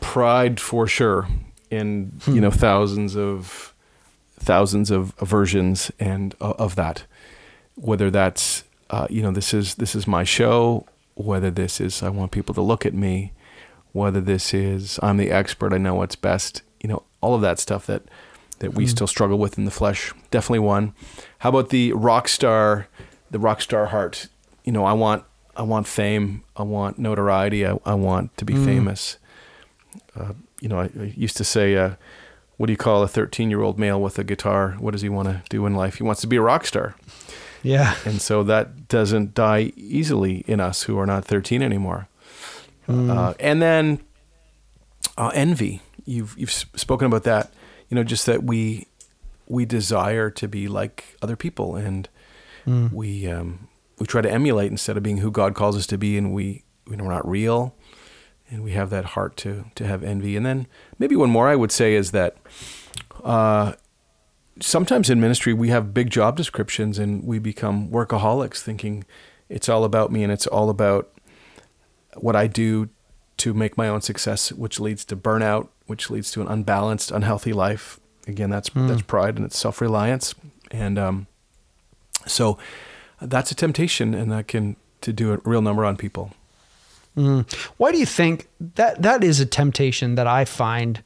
Pride, 0.00 0.60
for 0.60 0.86
sure, 0.86 1.26
in 1.70 2.12
hmm. 2.22 2.34
you 2.34 2.40
know 2.40 2.50
thousands 2.50 3.16
of 3.16 3.74
thousands 4.38 4.90
of 4.90 5.12
versions 5.16 5.90
and 5.98 6.34
uh, 6.40 6.54
of 6.58 6.76
that. 6.76 7.04
Whether 7.74 8.10
that's 8.10 8.64
uh, 8.90 9.06
you 9.10 9.22
know 9.22 9.32
this 9.32 9.52
is 9.52 9.74
this 9.76 9.94
is 9.94 10.06
my 10.06 10.22
show, 10.22 10.86
whether 11.14 11.50
this 11.50 11.80
is 11.80 12.02
I 12.02 12.10
want 12.10 12.30
people 12.30 12.54
to 12.54 12.60
look 12.60 12.86
at 12.86 12.94
me, 12.94 13.32
whether 13.92 14.20
this 14.20 14.54
is 14.54 15.00
I'm 15.02 15.16
the 15.16 15.30
expert, 15.30 15.72
I 15.72 15.78
know 15.78 15.96
what's 15.96 16.16
best 16.16 16.62
you 16.80 16.88
know, 16.88 17.02
all 17.20 17.34
of 17.34 17.40
that 17.42 17.58
stuff 17.58 17.86
that 17.86 18.02
that 18.60 18.74
we 18.74 18.84
mm. 18.84 18.88
still 18.88 19.06
struggle 19.06 19.38
with 19.38 19.56
in 19.56 19.64
the 19.64 19.70
flesh. 19.70 20.12
Definitely 20.30 20.60
one. 20.60 20.92
How 21.38 21.50
about 21.50 21.68
the 21.68 21.92
rock 21.92 22.28
star, 22.28 22.88
the 23.30 23.38
rock 23.38 23.60
star 23.60 23.86
heart? 23.86 24.28
You 24.64 24.72
know, 24.72 24.84
I 24.84 24.92
want 24.92 25.24
I 25.56 25.62
want 25.62 25.86
fame. 25.86 26.44
I 26.56 26.62
want 26.62 26.98
notoriety. 26.98 27.66
I, 27.66 27.78
I 27.84 27.94
want 27.94 28.36
to 28.36 28.44
be 28.44 28.54
mm. 28.54 28.64
famous. 28.64 29.18
Uh, 30.16 30.32
you 30.60 30.68
know, 30.68 30.80
I, 30.80 30.90
I, 30.98 31.12
used 31.16 31.36
to 31.36 31.44
say, 31.44 31.76
uh, 31.76 31.94
what 32.56 32.66
do 32.66 32.72
you 32.72 32.76
call 32.76 33.02
a 33.02 33.08
13 33.08 33.50
year 33.50 33.62
old 33.62 33.78
male 33.78 34.00
with 34.00 34.18
a 34.18 34.24
guitar? 34.24 34.72
What 34.78 34.92
does 34.92 35.02
he 35.02 35.08
want 35.08 35.28
to 35.28 35.42
do 35.48 35.66
in 35.66 35.74
life? 35.74 35.96
He 35.96 36.02
wants 36.02 36.20
to 36.22 36.26
be 36.26 36.36
a 36.36 36.42
rock 36.42 36.66
star. 36.66 36.94
Yeah. 37.62 37.96
And 38.04 38.20
so 38.20 38.42
that 38.44 38.88
doesn't 38.88 39.34
die 39.34 39.72
easily 39.76 40.44
in 40.46 40.60
us 40.60 40.84
who 40.84 40.98
are 40.98 41.06
not 41.06 41.24
13 41.24 41.62
anymore. 41.62 42.08
Mm. 42.88 43.10
Uh, 43.10 43.34
and 43.40 43.60
then 43.60 44.00
uh, 45.16 45.30
envy 45.34 45.82
you've 46.08 46.34
you've 46.38 46.50
spoken 46.50 47.06
about 47.06 47.24
that. 47.24 47.52
You 47.88 47.94
know, 47.94 48.04
just 48.04 48.26
that 48.26 48.42
we 48.42 48.86
we 49.46 49.64
desire 49.64 50.30
to 50.30 50.48
be 50.48 50.68
like 50.68 51.16
other 51.22 51.36
people, 51.36 51.76
and 51.76 52.08
mm. 52.66 52.92
we 52.92 53.28
um, 53.28 53.68
we 53.98 54.06
try 54.06 54.20
to 54.20 54.30
emulate 54.30 54.70
instead 54.70 54.96
of 54.96 55.02
being 55.02 55.18
who 55.18 55.30
God 55.30 55.54
calls 55.54 55.76
us 55.76 55.86
to 55.88 55.98
be, 55.98 56.16
and 56.16 56.32
we 56.32 56.64
you 56.88 56.96
know 56.96 57.04
we're 57.04 57.12
not 57.12 57.28
real, 57.28 57.74
and 58.50 58.62
we 58.64 58.72
have 58.72 58.90
that 58.90 59.04
heart 59.06 59.36
to 59.38 59.66
to 59.74 59.86
have 59.86 60.02
envy. 60.02 60.36
And 60.36 60.44
then 60.44 60.66
maybe 60.98 61.14
one 61.16 61.30
more 61.30 61.48
I 61.48 61.56
would 61.56 61.72
say 61.72 61.94
is 61.94 62.10
that. 62.12 62.36
Uh, 63.24 63.72
sometimes 64.60 65.08
in 65.08 65.20
ministry 65.20 65.52
we 65.54 65.68
have 65.68 65.94
big 65.94 66.10
job 66.10 66.36
descriptions 66.36 66.98
and 66.98 67.22
we 67.24 67.38
become 67.38 67.88
workaholics 67.90 68.60
thinking 68.60 69.04
it's 69.48 69.68
all 69.68 69.84
about 69.84 70.10
me 70.10 70.24
and 70.24 70.32
it's 70.32 70.48
all 70.48 70.68
about 70.68 71.12
what 72.16 72.34
I 72.34 72.48
do 72.48 72.88
to 73.38 73.54
make 73.54 73.76
my 73.76 73.88
own 73.88 74.00
success, 74.00 74.50
which 74.50 74.80
leads 74.80 75.04
to 75.06 75.16
burnout 75.16 75.68
which 75.88 76.10
leads 76.10 76.30
to 76.32 76.40
an 76.40 76.46
unbalanced, 76.46 77.10
unhealthy 77.10 77.52
life. 77.52 77.98
Again, 78.26 78.50
that's 78.50 78.70
mm. 78.70 78.86
that's 78.86 79.02
pride 79.02 79.36
and 79.36 79.44
it's 79.44 79.58
self 79.58 79.80
reliance, 79.80 80.34
and 80.70 80.98
um, 80.98 81.26
so 82.26 82.58
that's 83.20 83.50
a 83.50 83.54
temptation, 83.54 84.14
and 84.14 84.30
that 84.30 84.46
can 84.48 84.76
to 85.00 85.12
do 85.12 85.32
a 85.32 85.38
real 85.44 85.62
number 85.62 85.84
on 85.84 85.96
people. 85.96 86.32
Mm. 87.16 87.52
Why 87.78 87.90
do 87.90 87.98
you 87.98 88.06
think 88.06 88.48
that 88.60 89.02
that 89.02 89.24
is 89.24 89.40
a 89.40 89.46
temptation 89.46 90.14
that 90.14 90.26
I 90.26 90.44
find 90.44 91.02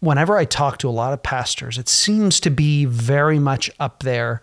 whenever 0.00 0.36
I 0.38 0.44
talk 0.44 0.78
to 0.78 0.88
a 0.88 0.90
lot 0.90 1.12
of 1.12 1.22
pastors? 1.22 1.78
It 1.78 1.88
seems 1.88 2.40
to 2.40 2.50
be 2.50 2.84
very 2.84 3.38
much 3.38 3.70
up 3.78 4.02
there. 4.02 4.42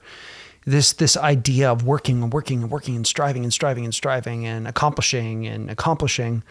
This 0.65 0.93
this 0.93 1.17
idea 1.17 1.71
of 1.71 1.83
working 1.83 2.21
and 2.21 2.31
working 2.31 2.61
and 2.61 2.71
working 2.71 2.95
and 2.95 3.07
striving 3.07 3.43
and 3.43 3.51
striving 3.51 3.85
and 3.85 3.93
striving 3.93 4.45
and 4.45 4.67
accomplishing 4.67 5.47
and 5.47 5.69
accomplishing. 5.69 6.43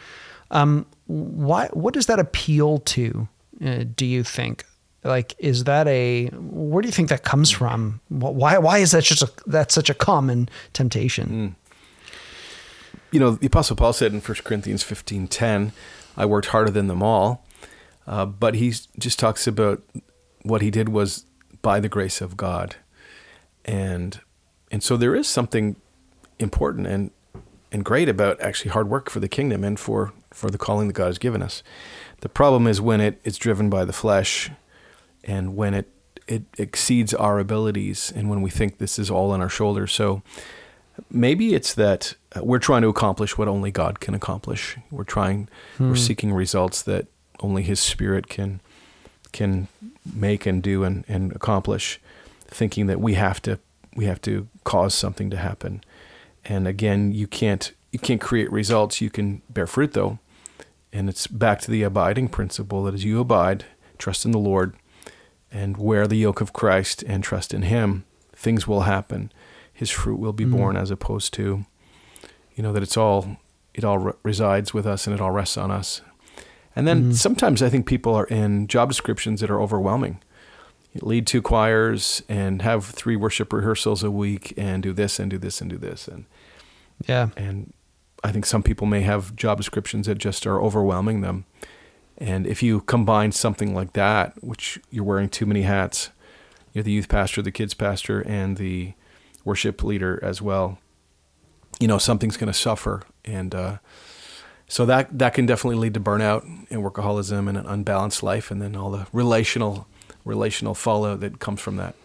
Um, 0.52 0.86
why? 1.06 1.68
What 1.72 1.94
does 1.94 2.06
that 2.06 2.18
appeal 2.18 2.78
to? 2.78 3.28
Uh, 3.64 3.84
do 3.96 4.06
you 4.06 4.22
think? 4.22 4.64
Like, 5.04 5.34
is 5.38 5.64
that 5.64 5.88
a? 5.88 6.26
Where 6.28 6.82
do 6.82 6.88
you 6.88 6.92
think 6.92 7.08
that 7.08 7.24
comes 7.24 7.50
from? 7.50 8.00
Why? 8.08 8.58
Why 8.58 8.78
is 8.78 8.92
that 8.92 9.02
just 9.02 9.22
a? 9.22 9.32
That's 9.46 9.74
such 9.74 9.90
a 9.90 9.94
common 9.94 10.48
temptation. 10.72 11.56
Mm. 11.58 12.20
You 13.10 13.20
know, 13.20 13.32
the 13.32 13.46
Apostle 13.46 13.76
Paul 13.76 13.92
said 13.92 14.12
in 14.12 14.20
1 14.20 14.36
Corinthians 14.44 14.82
fifteen 14.82 15.26
ten, 15.26 15.72
"I 16.16 16.24
worked 16.24 16.48
harder 16.48 16.70
than 16.70 16.86
them 16.86 17.02
all," 17.02 17.44
uh, 18.06 18.26
but 18.26 18.54
he 18.54 18.72
just 18.98 19.18
talks 19.18 19.46
about 19.46 19.82
what 20.42 20.62
he 20.62 20.70
did 20.70 20.88
was 20.88 21.26
by 21.62 21.80
the 21.80 21.88
grace 21.88 22.20
of 22.20 22.36
God, 22.36 22.76
and 23.64 24.20
and 24.70 24.82
so 24.82 24.96
there 24.96 25.14
is 25.14 25.26
something 25.26 25.76
important 26.38 26.86
and 26.86 27.10
and 27.72 27.84
great 27.84 28.08
about 28.08 28.40
actually 28.40 28.70
hard 28.70 28.88
work 28.88 29.10
for 29.10 29.20
the 29.20 29.28
kingdom 29.28 29.64
and 29.64 29.80
for 29.80 30.12
for 30.32 30.50
the 30.50 30.58
calling 30.58 30.88
that 30.88 30.94
God 30.94 31.06
has 31.06 31.18
given 31.18 31.42
us. 31.42 31.62
The 32.20 32.28
problem 32.28 32.66
is 32.66 32.80
when 32.80 33.00
it, 33.00 33.20
it's 33.24 33.38
driven 33.38 33.68
by 33.68 33.84
the 33.84 33.92
flesh 33.92 34.50
and 35.24 35.56
when 35.56 35.74
it, 35.74 35.88
it 36.26 36.42
exceeds 36.58 37.12
our 37.14 37.38
abilities 37.38 38.12
and 38.14 38.30
when 38.30 38.42
we 38.42 38.50
think 38.50 38.78
this 38.78 38.98
is 38.98 39.10
all 39.10 39.32
on 39.32 39.40
our 39.40 39.48
shoulders. 39.48 39.92
So 39.92 40.22
maybe 41.10 41.54
it's 41.54 41.74
that 41.74 42.14
uh, 42.34 42.44
we're 42.44 42.58
trying 42.58 42.82
to 42.82 42.88
accomplish 42.88 43.36
what 43.36 43.48
only 43.48 43.70
God 43.70 44.00
can 44.00 44.14
accomplish. 44.14 44.76
We're 44.90 45.04
trying, 45.04 45.48
hmm. 45.78 45.90
we're 45.90 45.96
seeking 45.96 46.32
results 46.32 46.82
that 46.82 47.06
only 47.40 47.62
His 47.62 47.80
Spirit 47.80 48.28
can 48.28 48.60
can 49.32 49.66
make 50.14 50.44
and 50.44 50.62
do 50.62 50.84
and, 50.84 51.06
and 51.08 51.34
accomplish, 51.34 51.98
thinking 52.46 52.86
that 52.86 53.00
we 53.00 53.14
have 53.14 53.40
to 53.42 53.58
we 53.94 54.04
have 54.04 54.20
to 54.22 54.48
cause 54.64 54.94
something 54.94 55.30
to 55.30 55.36
happen. 55.36 55.82
And 56.44 56.66
again, 56.66 57.12
you 57.12 57.26
can't 57.26 57.72
you 57.92 57.98
can't 57.98 58.20
create 58.20 58.50
results. 58.50 59.00
You 59.00 59.10
can 59.10 59.42
bear 59.48 59.66
fruit 59.66 59.92
though. 59.92 60.18
And 60.92 61.08
it's 61.08 61.26
back 61.26 61.60
to 61.62 61.70
the 61.70 61.84
abiding 61.84 62.28
principle 62.28 62.82
that 62.84 62.94
as 62.94 63.04
you 63.04 63.20
abide, 63.20 63.64
trust 63.98 64.24
in 64.24 64.32
the 64.32 64.38
Lord, 64.38 64.74
and 65.50 65.76
wear 65.76 66.06
the 66.06 66.16
yoke 66.16 66.40
of 66.40 66.52
Christ 66.52 67.02
and 67.06 67.22
trust 67.22 67.54
in 67.54 67.62
Him, 67.62 68.04
things 68.34 68.66
will 68.66 68.82
happen. 68.82 69.30
His 69.72 69.90
fruit 69.90 70.18
will 70.18 70.32
be 70.32 70.44
mm 70.44 70.50
born, 70.50 70.76
as 70.76 70.90
opposed 70.90 71.32
to, 71.34 71.64
you 72.54 72.62
know, 72.62 72.72
that 72.72 72.82
it's 72.82 72.96
all 72.96 73.36
it 73.74 73.84
all 73.84 73.98
re- 73.98 74.12
resides 74.22 74.74
with 74.74 74.86
us 74.86 75.06
and 75.06 75.14
it 75.14 75.20
all 75.20 75.30
rests 75.30 75.56
on 75.56 75.70
us. 75.70 76.02
And 76.76 76.86
then 76.86 77.10
mm 77.12 77.14
sometimes 77.14 77.62
I 77.62 77.70
think 77.70 77.86
people 77.86 78.14
are 78.14 78.26
in 78.26 78.66
job 78.66 78.88
descriptions 78.90 79.40
that 79.40 79.50
are 79.50 79.60
overwhelming. 79.60 80.20
lead 81.00 81.26
two 81.26 81.40
choirs 81.40 82.22
and 82.28 82.60
have 82.60 82.84
three 82.84 83.16
worship 83.16 83.50
rehearsals 83.52 84.02
a 84.02 84.10
week 84.10 84.52
and 84.58 84.82
do 84.82 84.92
this 84.92 85.18
and 85.18 85.30
do 85.30 85.38
this 85.38 85.62
and 85.62 85.70
do 85.70 85.78
this 85.78 86.06
and 86.06 86.26
yeah 87.08 87.30
and 87.34 87.72
I 88.24 88.32
think 88.32 88.46
some 88.46 88.62
people 88.62 88.86
may 88.86 89.00
have 89.00 89.34
job 89.36 89.58
descriptions 89.58 90.06
that 90.06 90.18
just 90.18 90.46
are 90.46 90.60
overwhelming 90.60 91.20
them. 91.22 91.44
And 92.18 92.46
if 92.46 92.62
you 92.62 92.82
combine 92.82 93.32
something 93.32 93.74
like 93.74 93.94
that, 93.94 94.34
which 94.42 94.78
you're 94.90 95.04
wearing 95.04 95.28
too 95.28 95.46
many 95.46 95.62
hats, 95.62 96.10
you're 96.72 96.84
the 96.84 96.92
youth 96.92 97.08
pastor, 97.08 97.42
the 97.42 97.50
kids 97.50 97.74
pastor, 97.74 98.20
and 98.20 98.56
the 98.56 98.94
worship 99.44 99.82
leader 99.82 100.20
as 100.22 100.40
well, 100.40 100.78
you 101.80 101.88
know, 101.88 101.98
something's 101.98 102.36
going 102.36 102.52
to 102.52 102.58
suffer. 102.58 103.02
And 103.24 103.54
uh, 103.54 103.78
so 104.68 104.86
that, 104.86 105.18
that 105.18 105.34
can 105.34 105.46
definitely 105.46 105.76
lead 105.76 105.94
to 105.94 106.00
burnout 106.00 106.44
and 106.70 106.82
workaholism 106.82 107.48
and 107.48 107.58
an 107.58 107.66
unbalanced 107.66 108.22
life, 108.22 108.50
and 108.50 108.62
then 108.62 108.76
all 108.76 108.90
the 108.90 109.06
relational 109.12 109.86
relational 110.24 110.74
fallout 110.74 111.18
that 111.20 111.40
comes 111.40 111.60
from 111.60 111.76
that. 111.76 111.96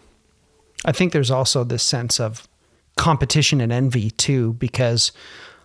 I 0.84 0.90
think 0.90 1.12
there's 1.12 1.30
also 1.30 1.62
this 1.62 1.84
sense 1.84 2.18
of 2.18 2.48
competition 2.96 3.60
and 3.60 3.70
envy 3.70 4.10
too, 4.10 4.54
because 4.54 5.12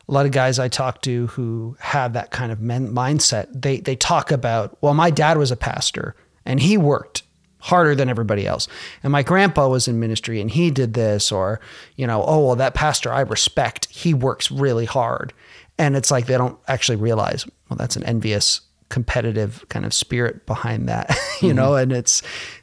a 0.08 0.12
lot 0.12 0.26
of 0.26 0.32
guys 0.32 0.60
I 0.60 0.68
talk 0.68 1.02
to 1.04 1.28
who 1.28 1.78
have 1.80 2.14
that 2.14 2.32
kind 2.32 2.52
of 2.52 2.62
men- 2.62 2.94
mindset, 2.94 3.48
they 3.54 3.78
they 3.78 3.96
talk 3.96 4.32
about, 4.32 4.78
well, 4.82 4.94
my 4.94 5.10
dad 5.10 5.38
was 5.38 5.52
a 5.52 5.56
pastor 5.56 6.16
and 6.46 6.60
he 6.60 6.78
worked 6.78 7.24
harder 7.60 7.96
than 7.96 8.10
everybody 8.10 8.46
else. 8.46 8.68
And 9.04 9.12
my 9.12 9.24
grandpa 9.24 9.70
was 9.70 9.88
in 9.88 10.00
ministry 10.00 10.42
and 10.42 10.52
he 10.52 10.70
did 10.70 10.94
this 10.94 11.32
or, 11.32 11.62
you 11.96 12.06
know, 12.06 12.24
oh, 12.26 12.46
well, 12.46 12.56
that 12.58 12.74
pastor 12.74 13.14
I 13.14 13.22
respect, 13.22 13.88
he 13.90 14.14
works 14.14 14.52
really 14.52 14.86
hard. 14.86 15.32
And 15.78 15.96
it's 15.96 16.12
like 16.12 16.26
they 16.26 16.38
don't 16.38 16.60
actually 16.68 16.98
realize, 16.98 17.46
well, 17.70 17.78
that's 17.78 17.96
an 17.96 18.04
envious 18.04 18.60
competitive 18.94 19.66
kind 19.70 19.86
of 19.86 19.94
spirit 19.94 20.46
behind 20.46 20.88
that, 20.88 21.10
you 21.42 21.50
mm-hmm. 21.50 21.56
know, 21.56 21.74
and 21.74 21.92
it's 21.92 22.22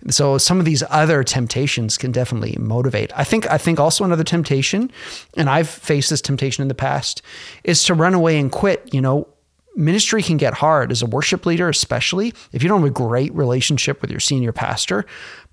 so 0.09 0.39
some 0.39 0.61
of 0.61 0.65
these 0.65 0.85
other 0.89 1.25
temptations 1.25 1.99
can 1.99 2.13
definitely 2.13 2.57
motivate. 2.61 3.11
I 3.17 3.25
think 3.25 3.51
I 3.51 3.59
think 3.59 3.81
also 3.81 4.05
another 4.05 4.23
temptation, 4.23 4.93
and 5.37 5.51
I've 5.51 5.69
faced 5.69 6.09
this 6.09 6.21
temptation 6.21 6.63
in 6.63 6.69
the 6.69 6.75
past, 6.75 7.21
is 7.65 7.83
to 7.85 7.95
run 7.95 8.15
away 8.15 8.39
and 8.39 8.51
quit, 8.51 8.95
you 8.95 9.01
know, 9.01 9.27
ministry 9.75 10.23
can 10.23 10.37
get 10.37 10.55
hard 10.55 10.93
as 10.93 11.03
a 11.03 11.07
worship 11.07 11.47
leader, 11.47 11.69
especially 11.69 12.33
if 12.53 12.63
you 12.63 12.69
don't 12.69 12.83
have 12.83 12.91
a 12.91 12.95
great 12.95 13.35
relationship 13.35 14.01
with 14.01 14.11
your 14.11 14.21
senior 14.21 14.53
pastor. 14.53 15.05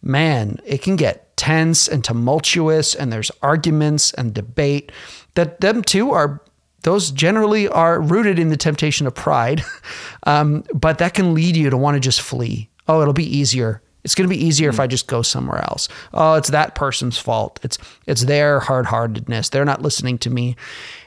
Man, 0.04 0.60
it 0.64 0.84
can 0.84 0.96
get 0.96 1.36
tense 1.38 1.88
and 1.88 2.04
tumultuous, 2.04 2.94
and 2.94 3.12
there's 3.12 3.32
arguments 3.42 4.14
and 4.14 4.32
debate. 4.32 4.92
That 5.34 5.60
them 5.62 5.82
too 5.82 6.12
are 6.12 6.40
those 6.84 7.12
generally 7.12 7.68
are 7.68 8.00
rooted 8.00 8.40
in 8.40 8.50
the 8.50 8.58
temptation 8.58 9.08
of 9.08 9.16
pride, 9.16 9.64
um, 10.24 10.64
but 10.74 11.00
that 11.00 11.14
can 11.14 11.34
lead 11.34 11.56
you 11.56 11.70
to 11.70 11.78
want 11.78 11.96
to 11.96 12.00
just 12.00 12.22
flee. 12.22 12.70
Oh, 12.88 13.02
it'll 13.02 13.14
be 13.14 13.38
easier. 13.38 13.82
It's 14.04 14.16
going 14.16 14.30
to 14.30 14.34
be 14.34 14.42
easier 14.42 14.70
if 14.70 14.80
I 14.80 14.88
just 14.88 15.08
go 15.08 15.22
somewhere 15.22 15.62
else. 15.66 15.90
Oh, 16.14 16.36
it's 16.36 16.50
that 16.52 16.76
person's 16.76 17.18
fault. 17.18 17.60
It's 17.64 17.78
it's 18.06 18.24
their 18.24 18.62
hard-heartedness. 18.62 19.50
They're 19.50 19.66
not 19.66 19.82
listening 19.82 20.18
to 20.20 20.30
me, 20.30 20.56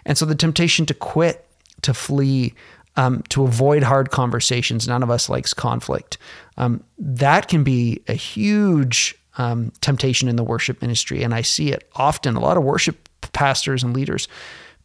and 0.04 0.18
so 0.18 0.26
the 0.26 0.34
temptation 0.34 0.84
to 0.86 0.94
quit, 0.94 1.46
to 1.82 1.94
flee, 1.94 2.52
um, 2.96 3.22
to 3.30 3.44
avoid 3.44 3.82
hard 3.82 4.10
conversations. 4.10 4.86
None 4.86 5.02
of 5.02 5.08
us 5.08 5.30
likes 5.30 5.54
conflict. 5.54 6.18
Um, 6.58 6.84
that 6.98 7.48
can 7.48 7.64
be 7.64 8.02
a 8.06 8.12
huge 8.12 9.14
um, 9.38 9.72
temptation 9.80 10.28
in 10.28 10.36
the 10.36 10.44
worship 10.44 10.82
ministry, 10.82 11.22
and 11.22 11.32
I 11.32 11.40
see 11.40 11.72
it 11.72 11.88
often. 11.94 12.36
A 12.36 12.40
lot 12.40 12.58
of 12.58 12.64
worship 12.64 13.08
pastors 13.32 13.82
and 13.82 13.94
leaders 13.94 14.28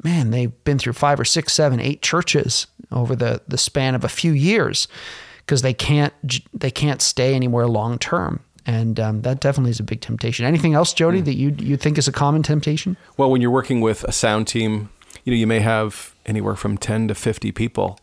man, 0.03 0.31
they've 0.31 0.63
been 0.63 0.77
through 0.77 0.93
five 0.93 1.19
or 1.19 1.25
six, 1.25 1.53
seven, 1.53 1.79
eight 1.79 2.01
churches 2.01 2.67
over 2.91 3.15
the 3.15 3.41
the 3.47 3.57
span 3.57 3.95
of 3.95 4.03
a 4.03 4.09
few 4.09 4.31
years 4.31 4.87
because 5.39 5.61
they 5.61 5.73
can't 5.73 6.13
they 6.53 6.71
can't 6.71 7.01
stay 7.01 7.33
anywhere 7.33 7.67
long 7.67 7.97
term. 7.97 8.41
And 8.67 8.99
um, 8.99 9.21
that 9.21 9.41
definitely 9.41 9.71
is 9.71 9.79
a 9.79 9.83
big 9.83 10.01
temptation. 10.01 10.43
Anything 10.43 10.73
else, 10.73 10.91
Jody, 10.91 11.21
mm. 11.21 11.25
that 11.25 11.35
you 11.35 11.55
you 11.59 11.77
think 11.77 11.97
is 11.97 12.07
a 12.07 12.11
common 12.11 12.41
temptation? 12.43 12.97
Well, 13.17 13.29
when 13.29 13.41
you're 13.41 13.51
working 13.51 13.81
with 13.81 14.03
a 14.05 14.11
sound 14.11 14.47
team, 14.47 14.89
you 15.23 15.31
know 15.31 15.37
you 15.37 15.47
may 15.47 15.59
have 15.59 16.15
anywhere 16.25 16.55
from 16.55 16.77
ten 16.77 17.07
to 17.07 17.15
fifty 17.15 17.51
people 17.51 17.99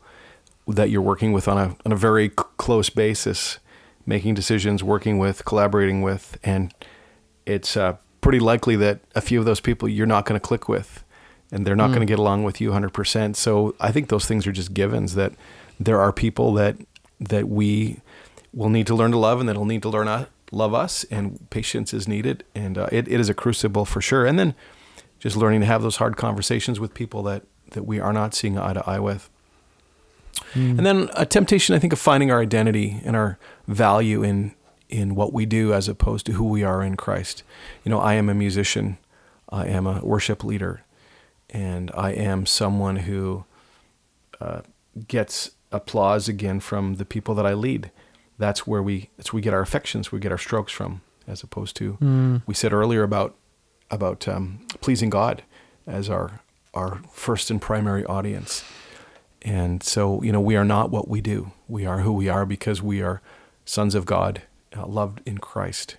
that 0.69 0.91
you're 0.91 1.03
working 1.03 1.33
with 1.33 1.49
on 1.49 1.59
a 1.59 1.77
on 1.85 1.93
a 1.93 1.97
very 1.97 2.29
c- 2.29 2.45
close 2.57 2.91
basis, 2.91 3.59
making 4.07 4.35
decisions, 4.35 4.85
working 4.85 5.19
with, 5.19 5.45
collaborating 5.45 6.01
with, 6.01 6.39
and 6.45 6.73
it's 7.45 7.77
uh, 7.77 7.97
pretty 8.21 8.39
likely 8.39 8.77
that 8.77 9.01
a 9.17 9.21
few 9.21 9.41
of 9.41 9.45
those 9.45 9.59
people 9.59 9.89
you're 9.89 10.07
not 10.07 10.25
going 10.27 10.39
to 10.39 10.47
click 10.47 10.69
with 10.69 11.03
and 11.52 11.66
they're 11.66 11.76
not 11.76 11.90
mm. 11.90 11.94
going 11.94 12.06
to 12.06 12.11
get 12.11 12.18
along 12.18 12.42
with 12.42 12.61
you 12.61 12.71
100%. 12.71 13.37
So 13.37 13.76
I 13.78 13.92
think 13.92 14.09
those 14.09 14.25
things 14.25 14.47
are 14.47 14.52
just 14.52 14.73
givens 14.73 15.14
that 15.14 15.35
there 15.78 16.00
are 16.00 16.12
people 16.12 16.54
that 16.54 16.76
that 17.21 17.49
we 17.49 18.00
will 18.52 18.68
need 18.68 18.87
to 18.88 18.94
learn 18.94 19.12
to 19.12 19.18
love 19.18 19.38
and 19.38 19.49
that'll 19.49 19.64
need 19.64 19.82
to 19.82 19.88
learn 19.88 20.06
to 20.06 20.26
love 20.50 20.75
us 20.75 21.04
and 21.04 21.49
patience 21.50 21.94
is 21.94 22.09
needed 22.09 22.42
and 22.54 22.76
uh, 22.76 22.88
it, 22.90 23.06
it 23.06 23.21
is 23.21 23.28
a 23.28 23.35
crucible 23.35 23.85
for 23.85 24.00
sure. 24.00 24.26
And 24.26 24.38
then 24.38 24.54
just 25.21 25.37
learning 25.37 25.61
to 25.61 25.66
have 25.66 25.82
those 25.82 25.97
hard 25.97 26.16
conversations 26.16 26.80
with 26.80 26.94
people 26.94 27.23
that 27.25 27.44
that 27.71 27.85
we 27.85 28.00
are 28.00 28.12
not 28.12 28.35
seeing 28.35 28.59
eye 28.59 28.73
to 28.73 28.88
eye 28.88 28.99
with. 28.99 29.30
Mm. 30.54 30.78
And 30.78 30.87
then 30.87 31.11
a 31.14 31.25
temptation 31.25 31.75
I 31.75 31.78
think 31.78 31.92
of 31.92 31.99
finding 31.99 32.30
our 32.30 32.40
identity 32.40 33.00
and 33.04 33.14
our 33.14 33.38
value 33.68 34.23
in 34.23 34.54
in 34.88 35.14
what 35.14 35.32
we 35.32 35.47
do 35.47 35.73
as 35.73 35.88
opposed 35.88 36.26
to 36.26 36.32
who 36.32 36.44
we 36.44 36.62
are 36.62 36.82
in 36.82 36.97
Christ. 36.97 37.42
You 37.85 37.90
know, 37.90 37.99
I 37.99 38.14
am 38.14 38.28
a 38.28 38.35
musician. 38.35 38.99
I 39.49 39.66
am 39.66 39.87
a 39.87 40.00
worship 40.04 40.44
leader 40.44 40.82
and 41.52 41.90
I 41.94 42.12
am 42.12 42.47
someone 42.47 42.97
who 42.97 43.44
uh, 44.40 44.62
gets 45.06 45.52
applause 45.71 46.28
again 46.28 46.59
from 46.59 46.94
the 46.94 47.04
people 47.04 47.35
that 47.37 47.47
I 47.47 47.52
lead. 47.52 47.90
That's 48.38 48.66
where 48.66 48.82
we 48.82 49.11
that's 49.16 49.32
where 49.32 49.38
we 49.38 49.42
get 49.42 49.54
our 49.54 49.61
affections, 49.61 50.11
we 50.11 50.18
get 50.18 50.32
our 50.32 50.38
strokes 50.38 50.73
from, 50.73 51.02
as 51.28 51.42
opposed 51.42 51.76
to 51.76 51.99
mm. 52.00 52.42
we 52.47 52.54
said 52.54 52.73
earlier 52.73 53.02
about 53.02 53.37
about 53.90 54.26
um, 54.26 54.66
pleasing 54.80 55.11
God 55.11 55.42
as 55.87 56.09
our 56.09 56.40
our 56.75 57.02
first 57.12 57.50
and 57.50 57.61
primary 57.61 58.04
audience. 58.06 58.64
And 59.42 59.82
so, 59.82 60.23
you 60.23 60.32
know, 60.32 60.40
we 60.40 60.56
are 60.56 60.64
not 60.64 60.90
what 60.90 61.09
we 61.09 61.21
do. 61.21 61.52
We 61.68 61.85
are 61.85 62.00
who 62.00 62.12
we 62.12 62.28
are 62.28 62.47
because 62.47 62.80
we 62.80 63.02
are 63.02 63.21
sons 63.64 63.94
of 63.94 64.06
God, 64.06 64.42
uh, 64.76 64.87
loved 64.87 65.21
in 65.26 65.38
Christ. 65.38 65.97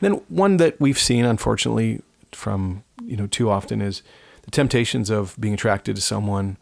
And 0.00 0.14
then 0.14 0.22
one 0.28 0.56
that 0.56 0.80
we've 0.80 0.98
seen, 0.98 1.24
unfortunately, 1.24 2.02
from 2.32 2.82
you 3.02 3.16
know 3.16 3.26
too 3.26 3.48
often 3.48 3.80
is 3.80 4.02
the 4.46 4.50
temptations 4.50 5.10
of 5.10 5.36
being 5.38 5.52
attracted 5.52 5.96
to 5.96 6.02
someone 6.02 6.56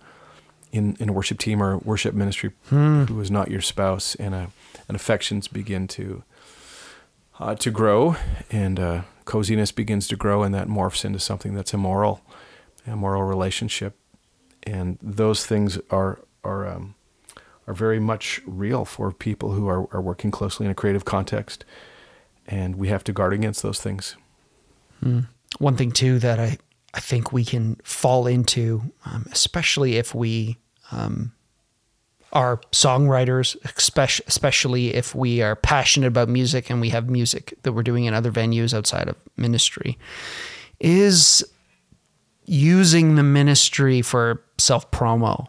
in, 0.73 0.97
in 0.99 1.11
a 1.11 1.12
worship 1.12 1.38
team 1.38 1.62
or 1.62 1.79
worship 1.79 2.14
ministry 2.14 2.51
hmm. 2.68 3.05
who 3.05 3.20
is 3.20 3.31
not 3.31 3.51
your 3.51 3.61
spouse, 3.61 4.16
and, 4.16 4.35
uh, 4.35 4.47
and 4.88 4.97
affections 4.97 5.47
begin 5.47 5.87
to 5.87 6.25
uh, 7.38 7.55
to 7.57 7.70
grow, 7.70 8.16
and 8.51 8.79
uh, 8.79 9.03
coziness 9.25 9.73
begins 9.73 10.07
to 10.09 10.16
grow, 10.16 10.42
and 10.42 10.55
that 10.55 10.68
morphs 10.68 11.05
into 11.05 11.18
something 11.18 11.55
that's 11.55 11.75
immoral, 11.75 12.23
a 12.87 12.94
moral 12.94 13.23
relationship, 13.23 13.97
and 14.62 14.99
those 15.03 15.47
things 15.47 15.79
are 15.90 16.20
are 16.44 16.68
um, 16.68 16.94
are 17.66 17.75
very 17.75 17.99
much 17.99 18.40
real 18.47 18.85
for 18.85 19.11
people 19.11 19.53
who 19.53 19.68
are, 19.68 19.88
are 19.92 20.01
working 20.01 20.31
closely 20.31 20.66
in 20.66 20.70
a 20.70 20.75
creative 20.75 21.05
context, 21.05 21.64
and 22.47 22.77
we 22.77 22.88
have 22.88 23.03
to 23.05 23.12
guard 23.12 23.33
against 23.33 23.62
those 23.62 23.81
things. 23.81 24.16
Hmm. 25.01 25.20
One 25.59 25.77
thing 25.77 25.92
too 25.92 26.18
that 26.20 26.38
I 26.38 26.59
I 26.94 27.00
think 27.00 27.33
we 27.33 27.44
can 27.44 27.76
fall 27.83 28.26
into, 28.26 28.83
um, 29.04 29.26
especially 29.33 29.96
if 29.96 30.14
we 30.14 30.59
um, 30.92 31.33
are 32.33 32.61
songwriters, 32.72 33.57
especially 34.26 34.94
if 34.94 35.14
we 35.14 35.42
are 35.42 35.57
passionate 35.57 36.07
about 36.07 36.28
music 36.28 36.70
and 36.70 36.80
we 36.80 36.90
have 36.90 37.11
music 37.11 37.54
that 37.62 37.72
we're 37.72 37.83
doing 37.83 38.04
in 38.04 38.14
other 38.14 38.30
venues 38.30 38.72
outside 38.72 39.09
of 39.09 39.16
ministry, 39.37 39.98
is 40.78 41.44
using 42.46 43.16
the 43.16 43.22
ministry 43.22 44.00
for 44.00 44.42
self 44.59 44.90
promo 44.90 45.48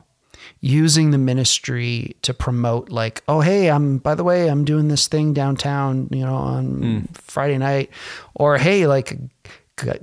using 0.61 1.11
the 1.11 1.17
ministry 1.17 2.15
to 2.21 2.33
promote 2.33 2.89
like 2.89 3.21
oh 3.27 3.41
hey 3.41 3.69
i'm 3.69 3.97
by 3.97 4.15
the 4.15 4.23
way 4.23 4.47
i'm 4.47 4.63
doing 4.63 4.87
this 4.87 5.07
thing 5.07 5.33
downtown 5.33 6.07
you 6.11 6.25
know 6.25 6.35
on 6.35 6.81
mm. 6.81 7.17
friday 7.17 7.57
night 7.57 7.89
or 8.35 8.57
hey 8.57 8.87
like 8.87 9.19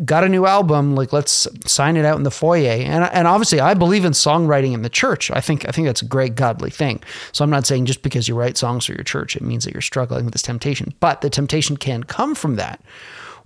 got 0.05 0.25
a 0.25 0.29
new 0.29 0.47
album 0.47 0.95
like 0.95 1.13
let's 1.13 1.49
sign 1.67 1.97
it 1.97 2.05
out 2.05 2.17
in 2.17 2.25
the 2.25 2.31
foyer. 2.31 2.71
And 2.71 3.05
and 3.05 3.27
obviously 3.27 3.61
I 3.61 3.75
believe 3.75 4.05
in 4.05 4.13
songwriting 4.13 4.73
in 4.75 4.83
the 4.83 4.91
church. 4.91 5.31
I 5.31 5.41
think 5.41 5.67
I 5.69 5.73
think 5.73 5.87
that's 5.87 6.03
a 6.03 6.07
great 6.07 6.35
godly 6.35 6.71
thing. 6.71 7.03
So 7.33 7.43
I'm 7.43 7.51
not 7.51 7.67
saying 7.67 7.87
just 7.87 8.03
because 8.03 8.29
you 8.29 8.35
write 8.35 8.59
songs 8.59 8.87
for 8.87 8.93
your 8.93 9.05
church 9.05 9.37
it 9.37 9.43
means 9.43 9.65
that 9.65 9.73
you're 9.73 9.81
struggling 9.81 10.25
with 10.25 10.33
this 10.33 10.43
temptation. 10.43 10.93
But 11.01 11.21
the 11.21 11.31
temptation 11.31 11.77
can 11.77 12.05
come 12.05 12.35
from 12.35 12.57
that 12.57 12.83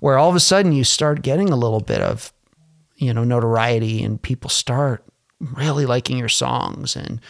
where 0.01 0.19
all 0.19 0.29
of 0.29 0.37
a 0.37 0.41
sudden 0.41 0.73
you 0.73 0.85
start 0.85 1.23
getting 1.23 1.51
a 1.51 1.57
little 1.57 1.81
bit 1.81 2.01
of 2.01 2.33
you 2.97 3.15
know 3.15 3.25
notoriety 3.25 4.03
and 4.03 4.21
people 4.21 4.51
start 4.51 5.05
really 5.41 5.87
liking 5.87 6.19
your 6.19 6.29
songs. 6.29 6.97
And 6.97 7.21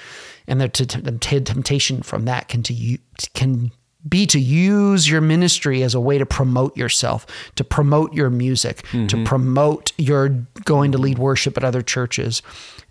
and 0.48 0.60
the, 0.60 0.68
t- 0.68 1.00
the 1.00 1.12
temptation 1.12 2.02
from 2.02 2.24
that 2.26 2.48
can 2.48 2.62
to 2.64 2.72
you 2.72 2.98
can 3.34 3.72
be 4.08 4.26
to 4.26 4.38
use 4.38 5.08
your 5.08 5.20
ministry 5.20 5.82
as 5.82 5.94
a 5.94 6.00
way 6.00 6.18
to 6.18 6.26
promote 6.26 6.76
yourself, 6.76 7.26
to 7.56 7.64
promote 7.64 8.12
your 8.12 8.30
music, 8.30 8.82
mm-hmm. 8.88 9.06
to 9.06 9.24
promote 9.24 9.92
your 9.98 10.28
going 10.64 10.92
to 10.92 10.98
lead 10.98 11.18
worship 11.18 11.56
at 11.56 11.64
other 11.64 11.82
churches. 11.82 12.42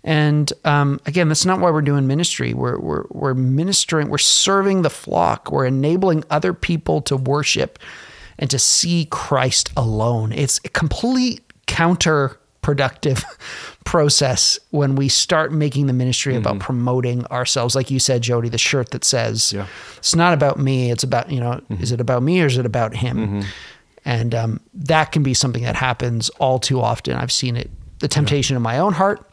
And 0.04 0.52
um, 0.64 1.00
again, 1.06 1.28
that's 1.28 1.44
not 1.44 1.60
why 1.60 1.70
we're 1.70 1.82
doing 1.82 2.06
ministry. 2.06 2.54
We're, 2.54 2.78
we're, 2.78 3.04
we're 3.10 3.34
ministering, 3.34 4.08
we're 4.08 4.18
serving 4.18 4.82
the 4.82 4.90
flock, 4.90 5.50
we're 5.50 5.66
enabling 5.66 6.24
other 6.30 6.52
people 6.52 7.00
to 7.02 7.16
worship 7.16 7.78
and 8.38 8.50
to 8.50 8.58
see 8.58 9.06
Christ 9.10 9.70
alone. 9.76 10.32
It's 10.32 10.60
a 10.64 10.68
complete 10.68 11.40
counterproductive 12.66 13.24
process 13.84 14.58
when 14.70 14.96
we 14.96 15.08
start 15.08 15.52
making 15.52 15.86
the 15.86 15.92
ministry 15.92 16.34
mm-hmm. 16.34 16.46
about 16.46 16.58
promoting 16.60 17.24
ourselves. 17.26 17.74
Like 17.74 17.90
you 17.90 17.98
said, 17.98 18.22
Jody, 18.22 18.48
the 18.48 18.58
shirt 18.58 18.90
that 18.90 19.04
says, 19.04 19.52
yeah. 19.52 19.66
it's 19.98 20.14
not 20.14 20.34
about 20.34 20.58
me. 20.58 20.90
It's 20.90 21.04
about, 21.04 21.30
you 21.30 21.40
know, 21.40 21.52
mm-hmm. 21.52 21.82
is 21.82 21.92
it 21.92 22.00
about 22.00 22.22
me 22.22 22.42
or 22.42 22.46
is 22.46 22.58
it 22.58 22.66
about 22.66 22.94
him? 22.94 23.16
Mm-hmm. 23.16 23.40
And 24.04 24.34
um, 24.34 24.60
that 24.74 25.12
can 25.12 25.22
be 25.22 25.34
something 25.34 25.64
that 25.64 25.76
happens 25.76 26.28
all 26.38 26.58
too 26.58 26.80
often. 26.80 27.16
I've 27.16 27.32
seen 27.32 27.56
it, 27.56 27.70
the 27.98 28.08
temptation 28.08 28.54
yeah. 28.54 28.58
in 28.58 28.62
my 28.62 28.78
own 28.78 28.92
heart, 28.92 29.28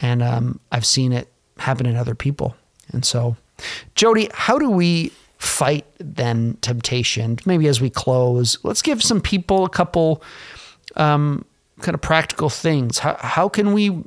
and 0.00 0.22
um, 0.22 0.60
I've 0.72 0.86
seen 0.86 1.12
it 1.12 1.28
happen 1.58 1.86
in 1.86 1.94
other 1.94 2.16
people. 2.16 2.56
And 2.88 3.04
so, 3.04 3.36
Jody, 3.94 4.28
how 4.34 4.58
do 4.58 4.68
we 4.68 5.12
fight 5.38 5.86
then 5.98 6.58
temptation? 6.60 7.38
Maybe 7.46 7.68
as 7.68 7.80
we 7.80 7.88
close, 7.88 8.58
let's 8.64 8.82
give 8.82 9.00
some 9.00 9.20
people 9.20 9.64
a 9.64 9.68
couple 9.68 10.24
um, 10.96 11.44
kind 11.80 11.94
of 11.94 12.00
practical 12.00 12.48
things. 12.48 12.98
How, 12.98 13.16
how 13.20 13.48
can 13.48 13.72
we 13.72 14.02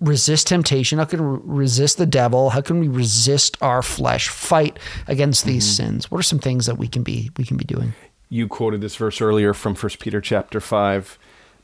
resist 0.00 0.48
temptation? 0.48 0.98
How 0.98 1.04
can 1.04 1.30
we 1.30 1.38
resist 1.44 1.98
the 1.98 2.06
devil? 2.06 2.50
How 2.50 2.60
can 2.60 2.80
we 2.80 2.88
resist 2.88 3.56
our 3.62 3.82
flesh, 3.82 4.28
fight 4.28 4.78
against 5.06 5.44
these 5.44 5.64
mm-hmm. 5.64 5.84
sins? 5.84 6.10
What 6.10 6.18
are 6.18 6.24
some 6.24 6.40
things 6.40 6.66
that 6.66 6.76
we 6.76 6.88
can 6.88 7.02
be 7.02 7.30
we 7.36 7.44
can 7.44 7.56
be 7.56 7.64
doing? 7.64 7.94
You 8.28 8.48
quoted 8.48 8.80
this 8.80 8.96
verse 8.96 9.20
earlier 9.20 9.54
from 9.54 9.74
1 9.74 9.90
Peter 10.00 10.20
chapter 10.20 10.60
5. 10.60 11.18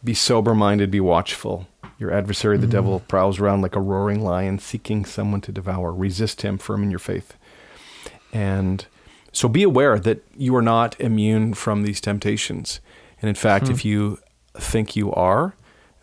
Be 0.04 0.14
sober 0.14 0.54
minded, 0.54 0.90
be 0.90 1.00
watchful. 1.00 1.66
Your 1.98 2.12
adversary, 2.12 2.56
the 2.56 2.66
mm-hmm. 2.66 2.72
devil, 2.72 3.00
prowls 3.00 3.40
around 3.40 3.62
like 3.62 3.74
a 3.74 3.80
roaring 3.80 4.22
lion, 4.22 4.60
seeking 4.60 5.04
someone 5.04 5.40
to 5.40 5.50
devour. 5.50 5.92
Resist 5.92 6.42
him, 6.42 6.58
firm 6.58 6.84
in 6.84 6.90
your 6.90 7.00
faith. 7.00 7.36
And 8.32 8.86
so 9.32 9.48
be 9.48 9.64
aware 9.64 9.98
that 9.98 10.22
you 10.36 10.54
are 10.54 10.62
not 10.62 11.00
immune 11.00 11.54
from 11.54 11.82
these 11.82 12.00
temptations. 12.00 12.80
And 13.20 13.28
in 13.28 13.34
fact, 13.34 13.66
hmm. 13.66 13.72
if 13.72 13.84
you 13.84 14.18
think 14.60 14.96
you 14.96 15.12
are, 15.12 15.54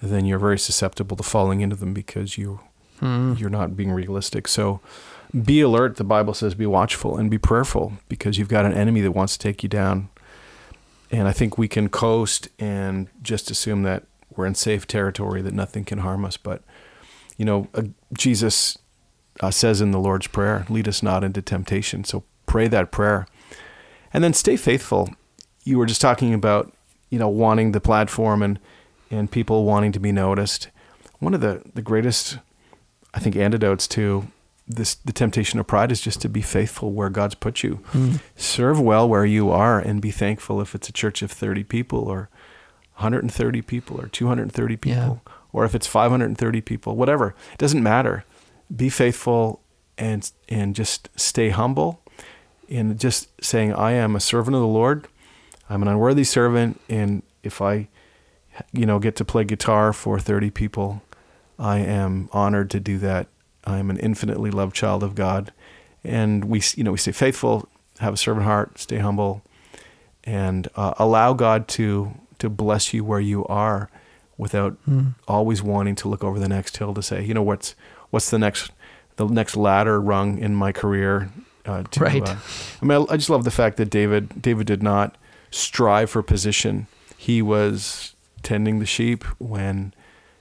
then 0.02 0.26
you're 0.26 0.40
very 0.40 0.60
susceptible 0.60 1.18
to 1.18 1.24
falling 1.24 1.62
into 1.62 1.76
them 1.76 1.94
because 1.94 2.38
you 2.38 2.60
hmm. 3.00 3.34
you're 3.38 3.50
not 3.50 3.76
being 3.76 3.92
realistic. 3.92 4.48
So 4.48 4.82
be 5.44 5.62
alert. 5.62 5.98
The 5.98 6.04
Bible 6.04 6.34
says 6.34 6.56
be 6.56 6.66
watchful 6.66 7.18
and 7.18 7.30
be 7.30 7.38
prayerful 7.38 7.94
because 8.08 8.38
you've 8.38 8.50
got 8.50 8.66
an 8.66 8.74
enemy 8.74 9.02
that 9.02 9.12
wants 9.12 9.34
to 9.34 9.40
take 9.40 9.64
you 9.64 9.70
down. 9.70 10.10
And 11.12 11.28
I 11.28 11.32
think 11.32 11.58
we 11.58 11.68
can 11.68 11.90
coast 11.90 12.50
and 12.60 13.08
just 13.22 13.52
assume 13.52 13.84
that 13.84 14.04
we're 14.36 14.46
in 14.46 14.56
safe 14.56 14.88
territory, 14.88 15.42
that 15.42 15.54
nothing 15.54 15.86
can 15.86 16.00
harm 16.00 16.26
us. 16.26 16.38
But, 16.38 16.62
you 17.38 17.46
know, 17.46 17.68
uh, 17.74 17.84
Jesus 18.14 18.78
uh, 19.40 19.52
says 19.52 19.82
in 19.82 19.92
the 19.92 20.00
Lord's 20.00 20.28
Prayer, 20.28 20.66
lead 20.70 20.88
us 20.88 21.04
not 21.04 21.24
into 21.24 21.42
temptation. 21.42 22.04
So 22.04 22.24
pray 22.46 22.68
that 22.68 22.92
prayer. 22.92 23.28
And 24.14 24.24
then 24.24 24.34
stay 24.34 24.58
faithful. 24.58 25.14
You 25.64 25.78
were 25.78 25.86
just 25.86 26.02
talking 26.02 26.34
about, 26.34 26.74
you 27.10 27.20
know, 27.20 27.30
wanting 27.30 27.72
the 27.72 27.82
platform 27.82 28.42
and, 28.42 28.60
and 29.12 29.32
people 29.32 29.66
wanting 29.66 29.92
to 29.94 30.00
be 30.00 30.12
noticed. 30.12 30.70
One 31.20 31.34
of 31.34 31.42
the, 31.42 31.62
the 31.74 31.82
greatest, 31.82 32.40
I 33.14 33.20
think, 33.20 33.36
antidotes 33.36 33.88
to 33.90 34.28
this 34.68 34.96
the 34.96 35.14
temptation 35.14 35.60
of 35.60 35.68
pride 35.68 35.92
is 35.92 36.02
just 36.02 36.22
to 36.22 36.30
be 36.30 36.42
faithful 36.42 36.92
where 36.92 37.10
God's 37.10 37.36
put 37.36 37.64
you. 37.64 37.82
Mm. 37.94 38.20
Serve 38.36 38.80
well 38.80 39.08
where 39.08 39.26
you 39.26 39.52
are 39.52 39.80
and 39.80 40.02
be 40.02 40.12
thankful 40.12 40.60
if 40.60 40.74
it's 40.74 40.90
a 40.90 40.94
church 40.94 41.22
of 41.22 41.32
30 41.32 41.64
people 41.64 42.00
or 42.00 42.30
130 42.96 43.62
people 43.62 44.00
or 44.02 44.08
230 44.08 44.78
people 44.78 45.22
yeah. 45.26 45.34
or 45.54 45.66
if 45.66 45.76
it's 45.76 45.88
530 45.88 46.62
people, 46.62 46.96
whatever. 46.96 47.36
It 47.54 47.60
doesn't 47.60 47.84
matter. 47.84 48.26
Be 48.76 48.90
faithful 48.90 49.62
and 49.98 50.30
and 50.50 50.76
just 50.76 51.10
stay 51.16 51.50
humble 51.50 52.02
and 52.70 53.00
just 53.00 53.30
saying 53.44 53.74
I 53.74 53.92
am 53.92 54.16
a 54.16 54.20
servant 54.20 54.56
of 54.56 54.62
the 54.62 54.68
Lord. 54.68 55.08
I'm 55.70 55.82
an 55.82 55.88
unworthy 55.88 56.24
servant 56.24 56.80
and 56.90 57.24
if 57.44 57.62
I 57.62 57.88
you 58.72 58.86
know 58.86 59.00
get 59.00 59.16
to 59.18 59.26
play 59.26 59.44
guitar 59.44 59.94
for 59.94 60.20
30 60.20 60.52
people, 60.52 61.02
I 61.60 61.80
am 61.80 62.30
honored 62.32 62.70
to 62.72 62.80
do 62.80 62.98
that 63.00 63.28
I 63.66 63.78
am 63.78 63.90
an 63.90 63.98
infinitely 63.98 64.52
loved 64.52 64.76
child 64.76 65.04
of 65.04 65.16
God. 65.16 65.52
And 66.04 66.46
we, 66.46 66.62
you 66.76 66.84
know, 66.84 66.92
we 66.92 66.98
stay 66.98 67.12
faithful, 67.12 67.68
have 68.00 68.14
a 68.14 68.18
servant 68.18 68.46
heart, 68.46 68.78
stay 68.80 69.00
humble, 69.00 69.42
and 70.24 70.68
uh, 70.76 70.94
allow 70.98 71.34
God 71.34 71.68
to 71.70 72.14
to 72.38 72.50
bless 72.50 72.94
you 72.94 73.04
where 73.04 73.20
you 73.20 73.46
are, 73.46 73.90
without 74.38 74.78
mm. 74.88 75.16
always 75.26 75.64
wanting 75.64 75.96
to 75.96 76.10
look 76.10 76.24
over 76.24 76.38
the 76.38 76.50
next 76.50 76.76
hill 76.78 76.94
to 76.94 77.02
say, 77.02 77.24
you 77.24 77.34
know, 77.34 77.42
what's 77.42 77.76
what's 78.10 78.30
the 78.30 78.40
next 78.40 78.72
the 79.16 79.26
next 79.26 79.56
ladder 79.56 80.00
rung 80.00 80.38
in 80.38 80.54
my 80.54 80.72
career. 80.72 81.30
Uh, 81.66 81.82
to, 81.84 82.00
right. 82.00 82.30
Uh, 82.30 82.36
I 82.82 82.86
mean, 82.86 83.08
I, 83.10 83.14
I 83.14 83.18
just 83.18 83.30
love 83.30 83.44
the 83.44 83.52
fact 83.52 83.78
that 83.78 83.90
David 83.90 84.42
David 84.42 84.68
did 84.68 84.84
not 84.84 85.18
strive 85.52 86.10
for 86.10 86.24
position. 86.24 86.88
He 87.18 87.42
was 87.42 88.16
tending 88.44 88.80
the 88.80 88.86
sheep 88.86 89.24
when 89.40 89.94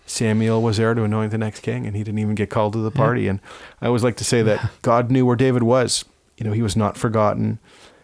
Samuel 0.07 0.63
was 0.63 0.77
there 0.77 0.95
to 0.95 1.05
anoint 1.05 1.31
the 1.31 1.39
next 1.39 1.61
king, 1.61 1.87
and 1.87 1.97
he 1.97 2.05
didn't 2.05 2.19
even 2.19 2.35
get 2.35 2.51
called 2.51 2.75
to 2.75 2.81
the 2.81 2.91
party. 2.91 3.23
Yeah. 3.23 3.31
And 3.31 3.41
I 3.81 3.87
always 3.87 4.05
like 4.05 4.17
to 4.17 4.25
say 4.25 4.43
that 4.43 4.71
God 4.83 5.11
knew 5.11 5.25
where 5.25 5.37
David 5.37 5.63
was. 5.63 6.05
You 6.37 6.45
know, 6.45 6.53
he 6.53 6.63
was 6.63 6.77
not 6.77 6.97
forgotten. 6.97 7.59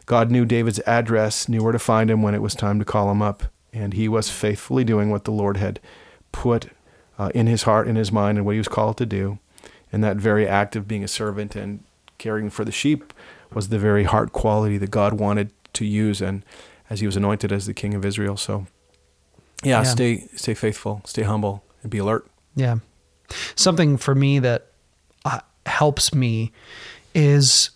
God 0.06 0.30
knew 0.30 0.44
David's 0.44 0.80
address, 0.86 1.48
knew 1.48 1.62
where 1.62 1.72
to 1.72 1.78
find 1.78 2.10
him 2.10 2.22
when 2.22 2.34
it 2.34 2.42
was 2.42 2.54
time 2.54 2.78
to 2.78 2.84
call 2.84 3.10
him 3.10 3.22
up, 3.22 3.44
and 3.72 3.94
he 3.94 4.08
was 4.08 4.30
faithfully 4.30 4.82
doing 4.84 5.10
what 5.10 5.24
the 5.24 5.30
Lord 5.30 5.56
had 5.56 5.78
put 6.32 6.70
uh, 7.18 7.30
in 7.34 7.46
his 7.46 7.64
heart, 7.64 7.86
in 7.86 7.96
his 7.96 8.10
mind, 8.10 8.38
and 8.38 8.46
what 8.46 8.52
he 8.52 8.58
was 8.58 8.68
called 8.68 8.96
to 8.96 9.06
do. 9.06 9.38
And 9.92 10.02
that 10.02 10.16
very 10.16 10.48
act 10.48 10.74
of 10.74 10.88
being 10.88 11.04
a 11.04 11.08
servant 11.08 11.54
and 11.54 11.84
caring 12.18 12.50
for 12.50 12.64
the 12.64 12.72
sheep 12.72 13.12
was 13.52 13.68
the 13.68 13.78
very 13.78 14.04
heart 14.04 14.32
quality 14.32 14.78
that 14.78 14.90
God 14.90 15.14
wanted 15.14 15.52
to 15.74 15.84
use, 15.84 16.20
and 16.20 16.44
as 16.90 17.00
he 17.00 17.06
was 17.06 17.16
anointed 17.16 17.52
as 17.52 17.66
the 17.66 17.72
king 17.72 17.94
of 17.94 18.04
Israel. 18.04 18.36
So, 18.36 18.66
yeah, 19.62 19.78
yeah. 19.78 19.82
stay 19.84 20.28
stay 20.34 20.54
faithful, 20.54 21.00
stay 21.06 21.22
humble 21.22 21.64
and 21.82 21.90
be 21.90 21.98
alert. 21.98 22.26
Yeah. 22.54 22.78
Something 23.54 23.96
for 23.96 24.14
me 24.14 24.40
that 24.40 24.66
uh, 25.24 25.40
helps 25.64 26.12
me 26.12 26.52
is 27.14 27.70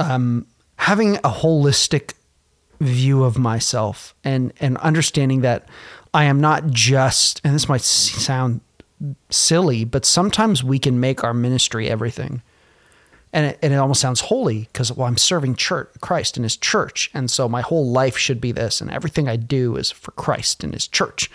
um, 0.00 0.46
having 0.76 1.16
a 1.18 1.30
holistic 1.30 2.14
view 2.80 3.22
of 3.22 3.38
myself 3.38 4.14
and 4.24 4.52
and 4.60 4.76
understanding 4.78 5.42
that 5.42 5.68
I 6.12 6.24
am 6.24 6.40
not 6.40 6.66
just 6.66 7.40
and 7.44 7.54
this 7.54 7.68
might 7.68 7.82
sound 7.82 8.60
silly, 9.30 9.84
but 9.84 10.04
sometimes 10.04 10.62
we 10.62 10.78
can 10.78 11.00
make 11.00 11.24
our 11.24 11.34
ministry 11.34 11.88
everything. 11.88 12.42
And 13.32 13.46
it, 13.46 13.58
and 13.62 13.72
it 13.72 13.76
almost 13.76 14.00
sounds 14.00 14.20
holy 14.20 14.68
because 14.72 14.92
well, 14.92 15.06
I'm 15.06 15.16
serving 15.16 15.54
church, 15.54 15.90
Christ 16.00 16.36
and 16.36 16.44
His 16.44 16.56
church, 16.56 17.10
and 17.14 17.30
so 17.30 17.48
my 17.48 17.62
whole 17.62 17.90
life 17.90 18.18
should 18.18 18.40
be 18.40 18.52
this, 18.52 18.80
and 18.80 18.90
everything 18.90 19.26
I 19.28 19.36
do 19.36 19.76
is 19.76 19.90
for 19.90 20.10
Christ 20.12 20.62
and 20.62 20.74
His 20.74 20.86
church. 20.86 21.30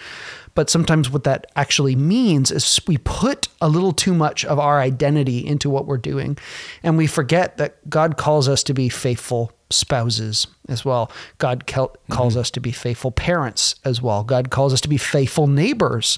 But 0.57 0.71
sometimes 0.71 1.11
what 1.11 1.23
that 1.25 1.45
actually 1.55 1.95
means 1.95 2.49
is 2.49 2.79
we 2.87 2.97
put 2.97 3.47
a 3.61 3.69
little 3.69 3.93
too 3.93 4.15
much 4.15 4.43
of 4.43 4.57
our 4.57 4.79
identity 4.79 5.45
into 5.45 5.69
what 5.69 5.85
we're 5.85 5.99
doing. 5.99 6.35
And 6.81 6.97
we 6.97 7.05
forget 7.05 7.57
that 7.57 7.87
God 7.87 8.17
calls 8.17 8.49
us 8.49 8.63
to 8.63 8.73
be 8.73 8.89
faithful 8.89 9.51
spouses 9.69 10.47
as 10.67 10.83
well. 10.83 11.11
God 11.37 11.67
calls 11.67 11.93
mm-hmm. 12.09 12.39
us 12.39 12.49
to 12.49 12.59
be 12.59 12.71
faithful 12.71 13.11
parents 13.11 13.75
as 13.85 14.01
well. 14.01 14.23
God 14.23 14.49
calls 14.49 14.73
us 14.73 14.81
to 14.81 14.89
be 14.89 14.97
faithful 14.97 15.45
neighbors 15.45 16.17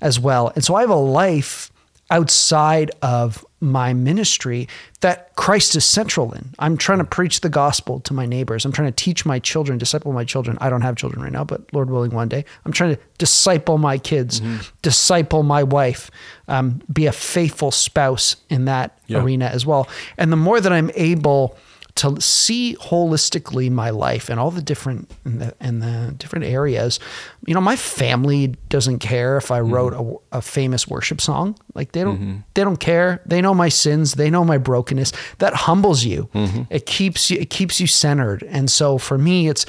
as 0.00 0.20
well. 0.20 0.52
And 0.54 0.62
so 0.62 0.76
I 0.76 0.82
have 0.82 0.90
a 0.90 0.94
life 0.94 1.72
outside 2.08 2.92
of 3.02 3.44
my 3.62 3.92
ministry 3.92 4.68
that 5.00 5.34
Christ 5.36 5.76
is 5.76 5.84
central 5.84 6.32
in. 6.32 6.50
I'm 6.58 6.76
trying 6.76 6.98
to 6.98 7.04
preach 7.04 7.40
the 7.40 7.48
gospel 7.48 8.00
to 8.00 8.12
my 8.12 8.26
neighbors. 8.26 8.64
I'm 8.64 8.72
trying 8.72 8.92
to 8.92 9.04
teach 9.04 9.24
my 9.24 9.38
children, 9.38 9.78
disciple 9.78 10.12
my 10.12 10.24
children. 10.24 10.58
I 10.60 10.68
don't 10.68 10.82
have 10.82 10.96
children 10.96 11.22
right 11.22 11.32
now, 11.32 11.44
but 11.44 11.72
Lord 11.72 11.88
willing, 11.88 12.10
one 12.10 12.28
day. 12.28 12.44
I'm 12.64 12.72
trying 12.72 12.96
to 12.96 13.02
disciple 13.18 13.78
my 13.78 13.98
kids, 13.98 14.40
mm-hmm. 14.40 14.62
disciple 14.82 15.44
my 15.44 15.62
wife, 15.62 16.10
um, 16.48 16.82
be 16.92 17.06
a 17.06 17.12
faithful 17.12 17.70
spouse 17.70 18.34
in 18.50 18.64
that 18.64 18.98
yeah. 19.06 19.22
arena 19.22 19.46
as 19.46 19.64
well. 19.64 19.88
And 20.18 20.32
the 20.32 20.36
more 20.36 20.60
that 20.60 20.72
I'm 20.72 20.90
able 20.96 21.56
to 21.94 22.18
see 22.20 22.74
holistically 22.80 23.70
my 23.70 23.90
life 23.90 24.30
and 24.30 24.40
all 24.40 24.50
the 24.50 24.62
different 24.62 25.10
and 25.24 25.40
the, 25.40 25.54
and 25.60 25.82
the 25.82 26.14
different 26.16 26.46
areas. 26.46 26.98
You 27.46 27.54
know, 27.54 27.60
my 27.60 27.76
family 27.76 28.54
doesn't 28.68 29.00
care 29.00 29.36
if 29.36 29.50
I 29.50 29.60
mm-hmm. 29.60 29.74
wrote 29.74 29.92
a, 30.32 30.38
a, 30.38 30.42
famous 30.42 30.88
worship 30.88 31.20
song. 31.20 31.56
Like 31.74 31.92
they 31.92 32.02
don't 32.02 32.18
mm-hmm. 32.18 32.36
they 32.54 32.64
don't 32.64 32.78
care. 32.78 33.20
They 33.26 33.42
know 33.42 33.52
my 33.52 33.68
sins. 33.68 34.14
They 34.14 34.30
know 34.30 34.44
my 34.44 34.58
brokenness. 34.58 35.12
That 35.38 35.54
humbles 35.54 36.04
you. 36.04 36.30
Mm-hmm. 36.34 36.62
It 36.70 36.86
keeps 36.86 37.30
you 37.30 37.38
it 37.38 37.50
keeps 37.50 37.78
you 37.78 37.86
centered. 37.86 38.42
And 38.44 38.70
so 38.70 38.96
for 38.96 39.18
me, 39.18 39.48
it's 39.48 39.66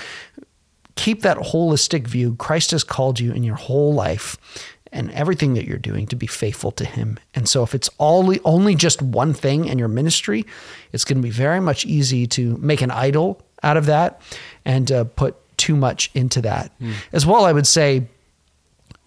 keep 0.96 1.24
that 1.24 1.38
holistic 1.38 2.08
view. 2.08 2.36
Christ 2.36 2.72
has 2.72 2.84
called 2.84 3.20
you 3.20 3.34
in 3.34 3.44
your 3.44 3.56
whole 3.56 3.94
life 3.94 4.38
and 4.94 5.12
everything 5.12 5.56
that 5.56 5.66
you're 5.66 5.78
doing 5.78 6.06
to 6.08 6.16
be 6.16 6.28
faithful 6.28 6.72
to 6.72 6.86
him. 6.86 7.20
And 7.34 7.50
so 7.50 7.64
if 7.64 7.76
it's 7.76 7.90
all 7.98 8.34
only 8.46 8.76
just 8.76 9.02
one 9.02 9.34
thing 9.34 9.66
in 9.66 9.80
your 9.80 9.88
ministry, 9.88 10.46
it's 10.94 11.04
going 11.04 11.18
to 11.18 11.24
be 11.24 11.32
very 11.32 11.60
much 11.60 11.86
easy 11.86 12.28
to 12.28 12.58
make 12.58 12.82
an 12.82 12.92
idol 12.92 13.42
out 13.64 13.76
of 13.76 13.88
that 13.88 14.22
and 14.64 14.92
uh, 14.92 15.04
put 15.04 15.36
too 15.58 15.76
much 15.76 16.12
into 16.14 16.42
that. 16.42 16.72
Mm. 16.80 16.94
As 17.12 17.26
well, 17.26 17.44
I 17.44 17.52
would 17.52 17.68
say 17.68 18.08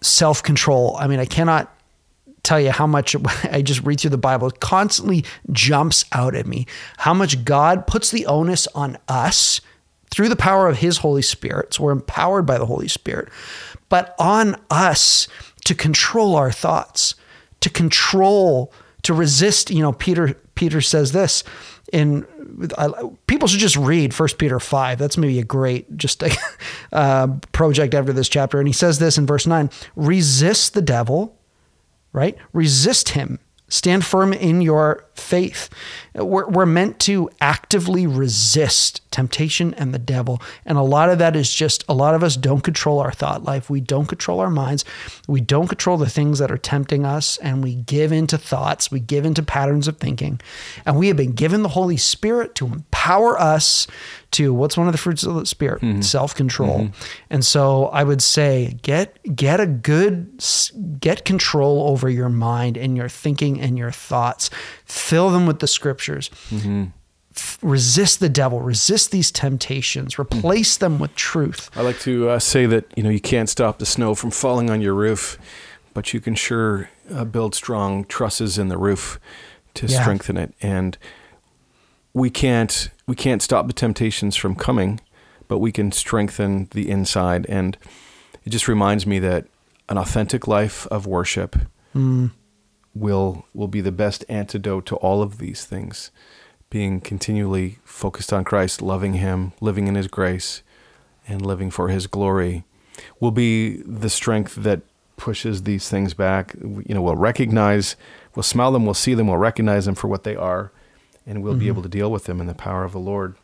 self-control. 0.01 0.97
I 0.99 1.07
mean, 1.07 1.19
I 1.19 1.25
cannot 1.25 1.73
tell 2.43 2.59
you 2.59 2.71
how 2.71 2.87
much 2.87 3.15
I 3.51 3.61
just 3.61 3.83
read 3.83 3.99
through 3.99 4.11
the 4.11 4.17
Bible, 4.17 4.47
it 4.47 4.59
constantly 4.59 5.23
jumps 5.51 6.05
out 6.11 6.35
at 6.35 6.45
me 6.45 6.67
how 6.97 7.13
much 7.13 7.45
God 7.45 7.87
puts 7.87 8.11
the 8.11 8.25
onus 8.25 8.67
on 8.75 8.97
us 9.07 9.61
through 10.09 10.29
the 10.29 10.35
power 10.35 10.67
of 10.67 10.77
his 10.77 10.97
Holy 10.97 11.21
Spirit. 11.21 11.73
So 11.73 11.83
we're 11.83 11.91
empowered 11.91 12.45
by 12.45 12.57
the 12.57 12.65
Holy 12.65 12.87
Spirit, 12.87 13.29
but 13.89 14.15
on 14.19 14.55
us 14.69 15.27
to 15.67 15.75
control 15.75 16.37
our 16.37 16.49
thoughts, 16.49 17.15
to 17.59 17.69
control, 17.69 18.71
to 19.03 19.13
resist. 19.13 19.69
You 19.69 19.81
know, 19.81 19.91
Peter 19.91 20.33
Peter 20.55 20.79
says 20.79 21.11
this 21.11 21.43
in 21.91 22.25
people 23.27 23.49
should 23.49 23.59
just 23.59 23.75
read 23.75 24.13
First 24.13 24.37
Peter 24.37 24.61
five. 24.61 24.97
That's 24.97 25.17
maybe 25.17 25.39
a 25.39 25.43
great 25.43 25.97
just 25.97 26.23
a, 26.23 26.33
uh, 26.93 27.27
project 27.51 27.93
after 27.93 28.13
this 28.13 28.29
chapter. 28.29 28.59
And 28.59 28.67
he 28.67 28.73
says 28.73 28.99
this 28.99 29.17
in 29.17 29.25
verse 29.25 29.45
nine: 29.45 29.69
resist 29.97 30.73
the 30.73 30.81
devil, 30.81 31.37
right? 32.13 32.37
Resist 32.53 33.09
him 33.09 33.39
Stand 33.69 34.05
firm 34.05 34.31
in 34.31 34.61
your 34.61 35.05
faith. 35.19 35.69
We're, 36.13 36.47
we're, 36.47 36.67
meant 36.67 36.99
to 36.99 37.29
actively 37.39 38.05
resist 38.05 39.01
temptation 39.11 39.73
and 39.75 39.93
the 39.93 39.99
devil. 39.99 40.41
And 40.65 40.77
a 40.77 40.83
lot 40.83 41.09
of 41.09 41.17
that 41.19 41.35
is 41.35 41.53
just 41.53 41.83
a 41.87 41.93
lot 41.93 42.13
of 42.13 42.23
us 42.23 42.35
don't 42.35 42.61
control 42.61 42.99
our 42.99 43.11
thought 43.11 43.43
life. 43.43 43.69
We 43.69 43.79
don't 43.79 44.05
control 44.05 44.39
our 44.39 44.49
minds. 44.49 44.83
We 45.27 45.41
don't 45.41 45.67
control 45.67 45.97
the 45.97 46.09
things 46.09 46.39
that 46.39 46.51
are 46.51 46.57
tempting 46.57 47.05
us. 47.05 47.37
And 47.37 47.63
we 47.63 47.75
give 47.75 48.11
into 48.11 48.37
thoughts. 48.37 48.91
We 48.91 48.99
give 48.99 49.25
into 49.25 49.43
patterns 49.43 49.87
of 49.87 49.97
thinking. 49.97 50.41
And 50.85 50.97
we 50.97 51.07
have 51.07 51.17
been 51.17 51.33
given 51.33 51.63
the 51.63 51.69
Holy 51.69 51.97
Spirit 51.97 52.53
to 52.55 52.65
empower 52.65 53.39
us 53.39 53.87
to 54.31 54.53
what's 54.53 54.77
one 54.77 54.87
of 54.87 54.93
the 54.93 54.97
fruits 54.97 55.23
of 55.23 55.35
the 55.35 55.45
spirit 55.45 55.81
mm-hmm. 55.81 56.01
self-control 56.01 56.79
mm-hmm. 56.79 57.03
and 57.29 57.45
so 57.45 57.85
i 57.87 58.03
would 58.03 58.21
say 58.21 58.77
get 58.81 59.17
get 59.35 59.59
a 59.59 59.65
good 59.65 60.43
get 60.99 61.23
control 61.23 61.87
over 61.87 62.09
your 62.09 62.29
mind 62.29 62.77
and 62.77 62.97
your 62.97 63.09
thinking 63.09 63.59
and 63.59 63.77
your 63.77 63.91
thoughts 63.91 64.49
fill 64.87 65.29
them 65.29 65.45
with 65.45 65.59
the 65.59 65.67
scriptures 65.67 66.29
mm-hmm. 66.49 66.85
resist 67.61 68.19
the 68.19 68.29
devil 68.29 68.61
resist 68.61 69.11
these 69.11 69.31
temptations 69.31 70.17
replace 70.17 70.75
mm-hmm. 70.75 70.93
them 70.93 70.99
with 70.99 71.13
truth 71.15 71.69
i 71.75 71.81
like 71.81 71.99
to 71.99 72.29
uh, 72.29 72.39
say 72.39 72.65
that 72.65 72.85
you 72.95 73.03
know 73.03 73.09
you 73.09 73.19
can't 73.19 73.49
stop 73.49 73.79
the 73.79 73.85
snow 73.85 74.15
from 74.15 74.31
falling 74.31 74.69
on 74.69 74.81
your 74.81 74.93
roof 74.93 75.37
but 75.93 76.13
you 76.13 76.19
can 76.19 76.35
sure 76.35 76.89
uh, 77.13 77.25
build 77.25 77.53
strong 77.53 78.05
trusses 78.05 78.57
in 78.57 78.67
the 78.67 78.77
roof 78.77 79.19
to 79.73 79.85
yeah. 79.87 80.01
strengthen 80.01 80.37
it 80.37 80.53
and 80.61 80.97
we 82.17 82.29
can't 82.31 82.89
we 83.05 83.15
can't 83.15 83.41
stop 83.41 83.67
the 83.67 83.73
temptations 83.73 84.35
from 84.35 84.55
coming, 84.55 84.99
but 85.47 85.59
we 85.59 85.71
can 85.71 85.91
strengthen 85.91 86.67
the 86.71 86.89
inside. 86.89 87.45
And 87.47 87.77
it 88.43 88.49
just 88.49 88.67
reminds 88.67 89.07
me 89.07 89.19
that 89.19 89.45
an 89.87 89.97
authentic 89.97 90.47
life 90.47 90.85
of 90.87 91.07
worship 91.07 91.55
mm. 91.95 92.31
Will 92.99 93.45
will 93.53 93.67
be 93.67 93.81
the 93.81 93.91
best 93.91 94.25
antidote 94.29 94.85
to 94.87 94.95
all 94.97 95.21
of 95.21 95.37
these 95.37 95.65
things. 95.65 96.11
Being 96.69 96.99
continually 96.99 97.79
focused 97.85 98.33
on 98.33 98.43
Christ, 98.43 98.81
loving 98.81 99.13
Him, 99.13 99.53
living 99.61 99.87
in 99.87 99.95
His 99.95 100.07
grace, 100.07 100.63
and 101.27 101.45
living 101.45 101.71
for 101.71 101.87
His 101.87 102.07
glory 102.07 102.65
will 103.19 103.31
be 103.31 103.77
the 103.77 104.09
strength 104.09 104.55
that 104.55 104.81
pushes 105.15 105.63
these 105.63 105.89
things 105.89 106.13
back. 106.13 106.55
You 106.61 106.93
know, 106.93 107.01
we'll 107.01 107.15
recognize, 107.15 107.95
we'll 108.35 108.43
smell 108.43 108.71
them, 108.71 108.85
we'll 108.85 108.93
see 108.93 109.13
them, 109.13 109.27
we'll 109.27 109.37
recognize 109.37 109.85
them 109.85 109.95
for 109.95 110.07
what 110.07 110.23
they 110.23 110.35
are, 110.35 110.71
and 111.25 111.43
we'll 111.43 111.53
mm-hmm. 111.53 111.59
be 111.59 111.67
able 111.67 111.83
to 111.83 111.89
deal 111.89 112.11
with 112.11 112.25
them 112.25 112.39
in 112.39 112.47
the 112.47 112.53
power 112.53 112.83
of 112.83 112.91
the 112.91 112.99
Lord 112.99 113.35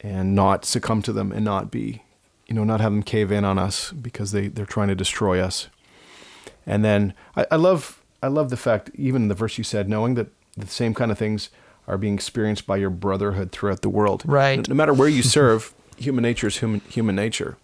and 0.00 0.34
not 0.34 0.64
succumb 0.64 1.02
to 1.02 1.12
them 1.12 1.32
and 1.32 1.44
not 1.44 1.70
be, 1.70 2.02
you 2.46 2.54
know, 2.54 2.64
not 2.64 2.80
have 2.80 2.92
them 2.92 3.02
cave 3.02 3.32
in 3.32 3.44
on 3.44 3.58
us 3.58 3.90
because 3.92 4.32
they, 4.32 4.48
they're 4.48 4.66
trying 4.66 4.88
to 4.88 4.94
destroy 4.94 5.40
us. 5.40 5.68
And 6.66 6.84
then 6.84 7.14
I, 7.36 7.46
I 7.50 7.56
love 7.56 8.02
I 8.24 8.28
love 8.28 8.48
the 8.48 8.56
fact, 8.56 8.90
even 8.94 9.22
in 9.22 9.28
the 9.28 9.34
verse 9.34 9.58
you 9.58 9.64
said, 9.64 9.86
knowing 9.86 10.14
that 10.14 10.28
the 10.56 10.66
same 10.66 10.94
kind 10.94 11.10
of 11.10 11.18
things 11.18 11.50
are 11.86 11.98
being 11.98 12.14
experienced 12.14 12.66
by 12.66 12.78
your 12.78 12.88
brotherhood 12.88 13.52
throughout 13.52 13.82
the 13.82 13.90
world. 13.90 14.22
Right. 14.24 14.56
No, 14.56 14.64
no 14.68 14.74
matter 14.74 14.94
where 14.94 15.08
you 15.08 15.22
serve, 15.22 15.74
human 15.98 16.22
nature 16.22 16.46
is 16.46 16.56
human 16.56 16.80
human 16.88 17.14
nature. 17.14 17.58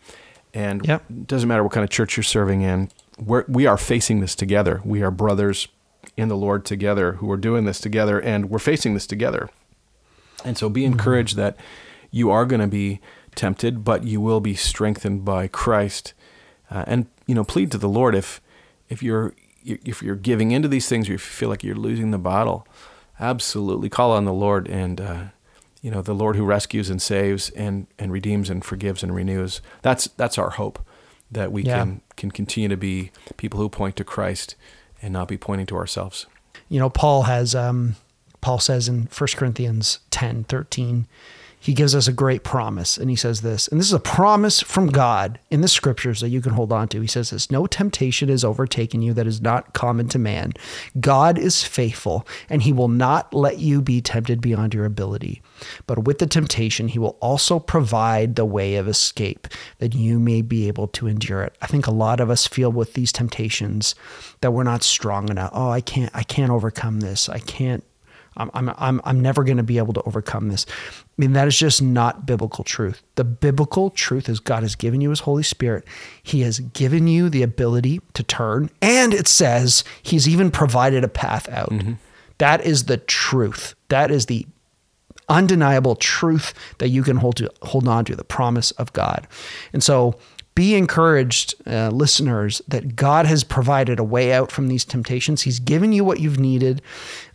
And 0.52 0.86
yep. 0.86 1.02
it 1.08 1.26
doesn't 1.26 1.48
matter 1.48 1.62
what 1.62 1.72
kind 1.72 1.84
of 1.84 1.90
church 1.90 2.16
you're 2.16 2.24
serving 2.24 2.60
in, 2.60 2.90
we're, 3.18 3.44
we 3.48 3.66
are 3.66 3.78
facing 3.78 4.20
this 4.20 4.34
together. 4.34 4.82
We 4.84 5.02
are 5.02 5.10
brothers 5.10 5.68
in 6.16 6.28
the 6.28 6.36
Lord 6.36 6.64
together 6.64 7.12
who 7.12 7.30
are 7.30 7.36
doing 7.38 7.64
this 7.64 7.80
together, 7.80 8.20
and 8.20 8.50
we're 8.50 8.58
facing 8.58 8.92
this 8.92 9.06
together. 9.06 9.48
And 10.44 10.58
so 10.58 10.68
be 10.68 10.82
mm-hmm. 10.82 10.92
encouraged 10.92 11.32
mm-hmm. 11.32 11.42
that 11.42 11.56
you 12.10 12.30
are 12.30 12.44
going 12.44 12.60
to 12.60 12.66
be 12.66 13.00
tempted, 13.34 13.84
but 13.84 14.04
you 14.04 14.20
will 14.20 14.40
be 14.40 14.54
strengthened 14.54 15.24
by 15.24 15.48
Christ. 15.48 16.12
Uh, 16.70 16.84
and 16.86 17.06
you 17.26 17.34
know, 17.34 17.44
plead 17.44 17.70
to 17.72 17.78
the 17.78 17.88
Lord 17.88 18.14
if 18.14 18.42
if 18.88 19.02
you're 19.02 19.34
if 19.64 20.02
you're 20.02 20.16
giving 20.16 20.50
into 20.52 20.68
these 20.68 20.88
things 20.88 21.08
or 21.08 21.12
you 21.12 21.18
feel 21.18 21.48
like 21.48 21.62
you're 21.62 21.74
losing 21.74 22.10
the 22.10 22.18
battle, 22.18 22.66
absolutely 23.18 23.88
call 23.88 24.12
on 24.12 24.24
the 24.24 24.32
Lord 24.32 24.68
and 24.68 25.00
uh, 25.00 25.24
you 25.82 25.90
know 25.90 26.02
the 26.02 26.14
Lord 26.14 26.36
who 26.36 26.44
rescues 26.44 26.90
and 26.90 27.00
saves 27.00 27.50
and 27.50 27.86
and 27.98 28.12
redeems 28.12 28.50
and 28.50 28.64
forgives 28.64 29.02
and 29.02 29.14
renews. 29.14 29.60
That's 29.82 30.08
that's 30.08 30.38
our 30.38 30.50
hope 30.50 30.84
that 31.30 31.52
we 31.52 31.62
yeah. 31.62 31.78
can 31.78 32.00
can 32.16 32.30
continue 32.30 32.68
to 32.68 32.76
be 32.76 33.10
people 33.36 33.60
who 33.60 33.68
point 33.68 33.96
to 33.96 34.04
Christ 34.04 34.56
and 35.02 35.12
not 35.12 35.28
be 35.28 35.36
pointing 35.36 35.66
to 35.66 35.76
ourselves. 35.76 36.26
You 36.68 36.78
know, 36.78 36.90
Paul 36.90 37.22
has 37.22 37.54
um, 37.54 37.96
Paul 38.40 38.58
says 38.58 38.88
in 38.88 39.08
1 39.16 39.28
Corinthians 39.36 40.00
10, 40.10 40.44
13, 40.44 41.06
he 41.60 41.74
gives 41.74 41.94
us 41.94 42.08
a 42.08 42.12
great 42.12 42.42
promise. 42.42 42.96
And 42.96 43.10
he 43.10 43.16
says 43.16 43.42
this, 43.42 43.68
and 43.68 43.78
this 43.78 43.86
is 43.86 43.92
a 43.92 44.00
promise 44.00 44.62
from 44.62 44.88
God 44.88 45.38
in 45.50 45.60
the 45.60 45.68
scriptures 45.68 46.20
that 46.22 46.30
you 46.30 46.40
can 46.40 46.54
hold 46.54 46.72
on 46.72 46.88
to. 46.88 47.00
He 47.02 47.06
says 47.06 47.30
this 47.30 47.50
No 47.50 47.66
temptation 47.66 48.30
has 48.30 48.42
overtaken 48.42 49.02
you 49.02 49.12
that 49.12 49.26
is 49.26 49.42
not 49.42 49.74
common 49.74 50.08
to 50.08 50.18
man. 50.18 50.54
God 50.98 51.38
is 51.38 51.62
faithful, 51.62 52.26
and 52.48 52.62
he 52.62 52.72
will 52.72 52.88
not 52.88 53.32
let 53.34 53.58
you 53.58 53.82
be 53.82 54.00
tempted 54.00 54.40
beyond 54.40 54.72
your 54.72 54.86
ability. 54.86 55.42
But 55.86 56.04
with 56.04 56.18
the 56.18 56.26
temptation, 56.26 56.88
he 56.88 56.98
will 56.98 57.18
also 57.20 57.58
provide 57.58 58.36
the 58.36 58.46
way 58.46 58.76
of 58.76 58.88
escape 58.88 59.46
that 59.78 59.94
you 59.94 60.18
may 60.18 60.40
be 60.40 60.66
able 60.66 60.88
to 60.88 61.06
endure 61.06 61.42
it. 61.42 61.56
I 61.60 61.66
think 61.66 61.86
a 61.86 61.92
lot 61.92 62.20
of 62.20 62.30
us 62.30 62.46
feel 62.46 62.72
with 62.72 62.94
these 62.94 63.12
temptations 63.12 63.94
that 64.40 64.52
we're 64.52 64.62
not 64.62 64.82
strong 64.82 65.28
enough. 65.28 65.50
Oh, 65.52 65.68
I 65.68 65.82
can't, 65.82 66.10
I 66.14 66.22
can't 66.22 66.50
overcome 66.50 67.00
this. 67.00 67.28
I 67.28 67.38
can't 67.38 67.84
I'm, 68.40 68.50
I'm, 68.54 68.74
I'm, 68.78 69.00
I'm 69.04 69.20
never 69.20 69.44
going 69.44 69.58
to 69.58 69.62
be 69.62 69.78
able 69.78 69.92
to 69.92 70.02
overcome 70.02 70.48
this. 70.48 70.66
I 70.68 70.72
mean, 71.16 71.32
that 71.34 71.46
is 71.46 71.58
just 71.58 71.82
not 71.82 72.26
biblical 72.26 72.64
truth. 72.64 73.02
The 73.16 73.24
biblical 73.24 73.90
truth 73.90 74.28
is 74.28 74.40
God 74.40 74.62
has 74.62 74.74
given 74.74 75.00
you 75.00 75.10
his 75.10 75.20
Holy 75.20 75.42
Spirit. 75.42 75.84
He 76.22 76.40
has 76.40 76.60
given 76.60 77.06
you 77.06 77.28
the 77.28 77.42
ability 77.42 78.00
to 78.14 78.22
turn. 78.22 78.70
And 78.80 79.12
it 79.12 79.28
says 79.28 79.84
he's 80.02 80.28
even 80.28 80.50
provided 80.50 81.04
a 81.04 81.08
path 81.08 81.48
out. 81.48 81.70
Mm-hmm. 81.70 81.92
That 82.38 82.64
is 82.64 82.84
the 82.84 82.96
truth. 82.96 83.74
That 83.88 84.10
is 84.10 84.26
the 84.26 84.46
undeniable 85.28 85.94
truth 85.94 86.54
that 86.78 86.88
you 86.88 87.02
can 87.02 87.18
hold 87.18 87.36
to 87.36 87.50
hold 87.62 87.86
on 87.86 88.04
to 88.04 88.16
the 88.16 88.24
promise 88.24 88.70
of 88.72 88.92
God. 88.92 89.28
And 89.72 89.82
so 89.82 90.18
be 90.54 90.74
encouraged, 90.74 91.54
uh, 91.66 91.88
listeners, 91.90 92.60
that 92.68 92.96
God 92.96 93.24
has 93.26 93.44
provided 93.44 93.98
a 93.98 94.04
way 94.04 94.32
out 94.32 94.50
from 94.50 94.68
these 94.68 94.84
temptations. 94.84 95.42
He's 95.42 95.60
given 95.60 95.92
you 95.92 96.04
what 96.04 96.20
you've 96.20 96.40
needed. 96.40 96.82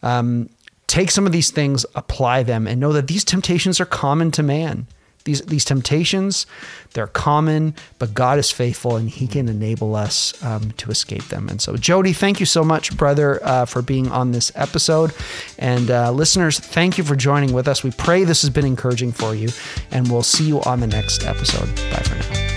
Um, 0.04 0.50
take 0.88 1.12
some 1.12 1.26
of 1.26 1.32
these 1.32 1.52
things, 1.52 1.86
apply 1.96 2.44
them, 2.44 2.68
and 2.68 2.80
know 2.80 2.94
that 2.94 3.08
these 3.08 3.24
temptations 3.24 3.80
are 3.80 3.86
common 3.86 4.32
to 4.32 4.44
man. 4.44 4.88
These, 5.26 5.42
these 5.42 5.66
temptations, 5.66 6.46
they're 6.94 7.08
common, 7.08 7.74
but 7.98 8.14
God 8.14 8.38
is 8.38 8.52
faithful 8.52 8.96
and 8.96 9.10
He 9.10 9.26
can 9.26 9.50
enable 9.50 9.96
us 9.96 10.40
um, 10.44 10.72
to 10.74 10.92
escape 10.92 11.30
them. 11.30 11.50
And 11.50 11.60
so, 11.60 11.78
Jody, 11.78 12.14
thank 12.14 12.40
you 12.40 12.46
so 12.46 12.64
much, 12.64 12.96
brother, 12.96 13.40
uh, 13.44 13.66
for 13.66 13.82
being 13.82 14.12
on 14.12 14.34
this 14.34 14.52
episode. 14.54 15.16
And 15.58 15.90
uh, 15.90 16.12
listeners, 16.12 16.60
thank 16.60 17.00
you 17.00 17.04
for 17.04 17.16
joining 17.16 17.54
with 17.54 17.68
us. 17.68 17.84
We 17.84 17.90
pray 17.90 18.24
this 18.24 18.44
has 18.44 18.52
been 18.52 18.68
encouraging 18.68 19.14
for 19.14 19.34
you, 19.34 19.50
and 19.90 20.12
we'll 20.12 20.22
see 20.22 20.48
you 20.48 20.62
on 20.62 20.80
the 20.80 20.88
next 20.88 21.26
episode. 21.26 21.76
Bye 21.90 22.04
for 22.04 22.16
now. 22.34 22.56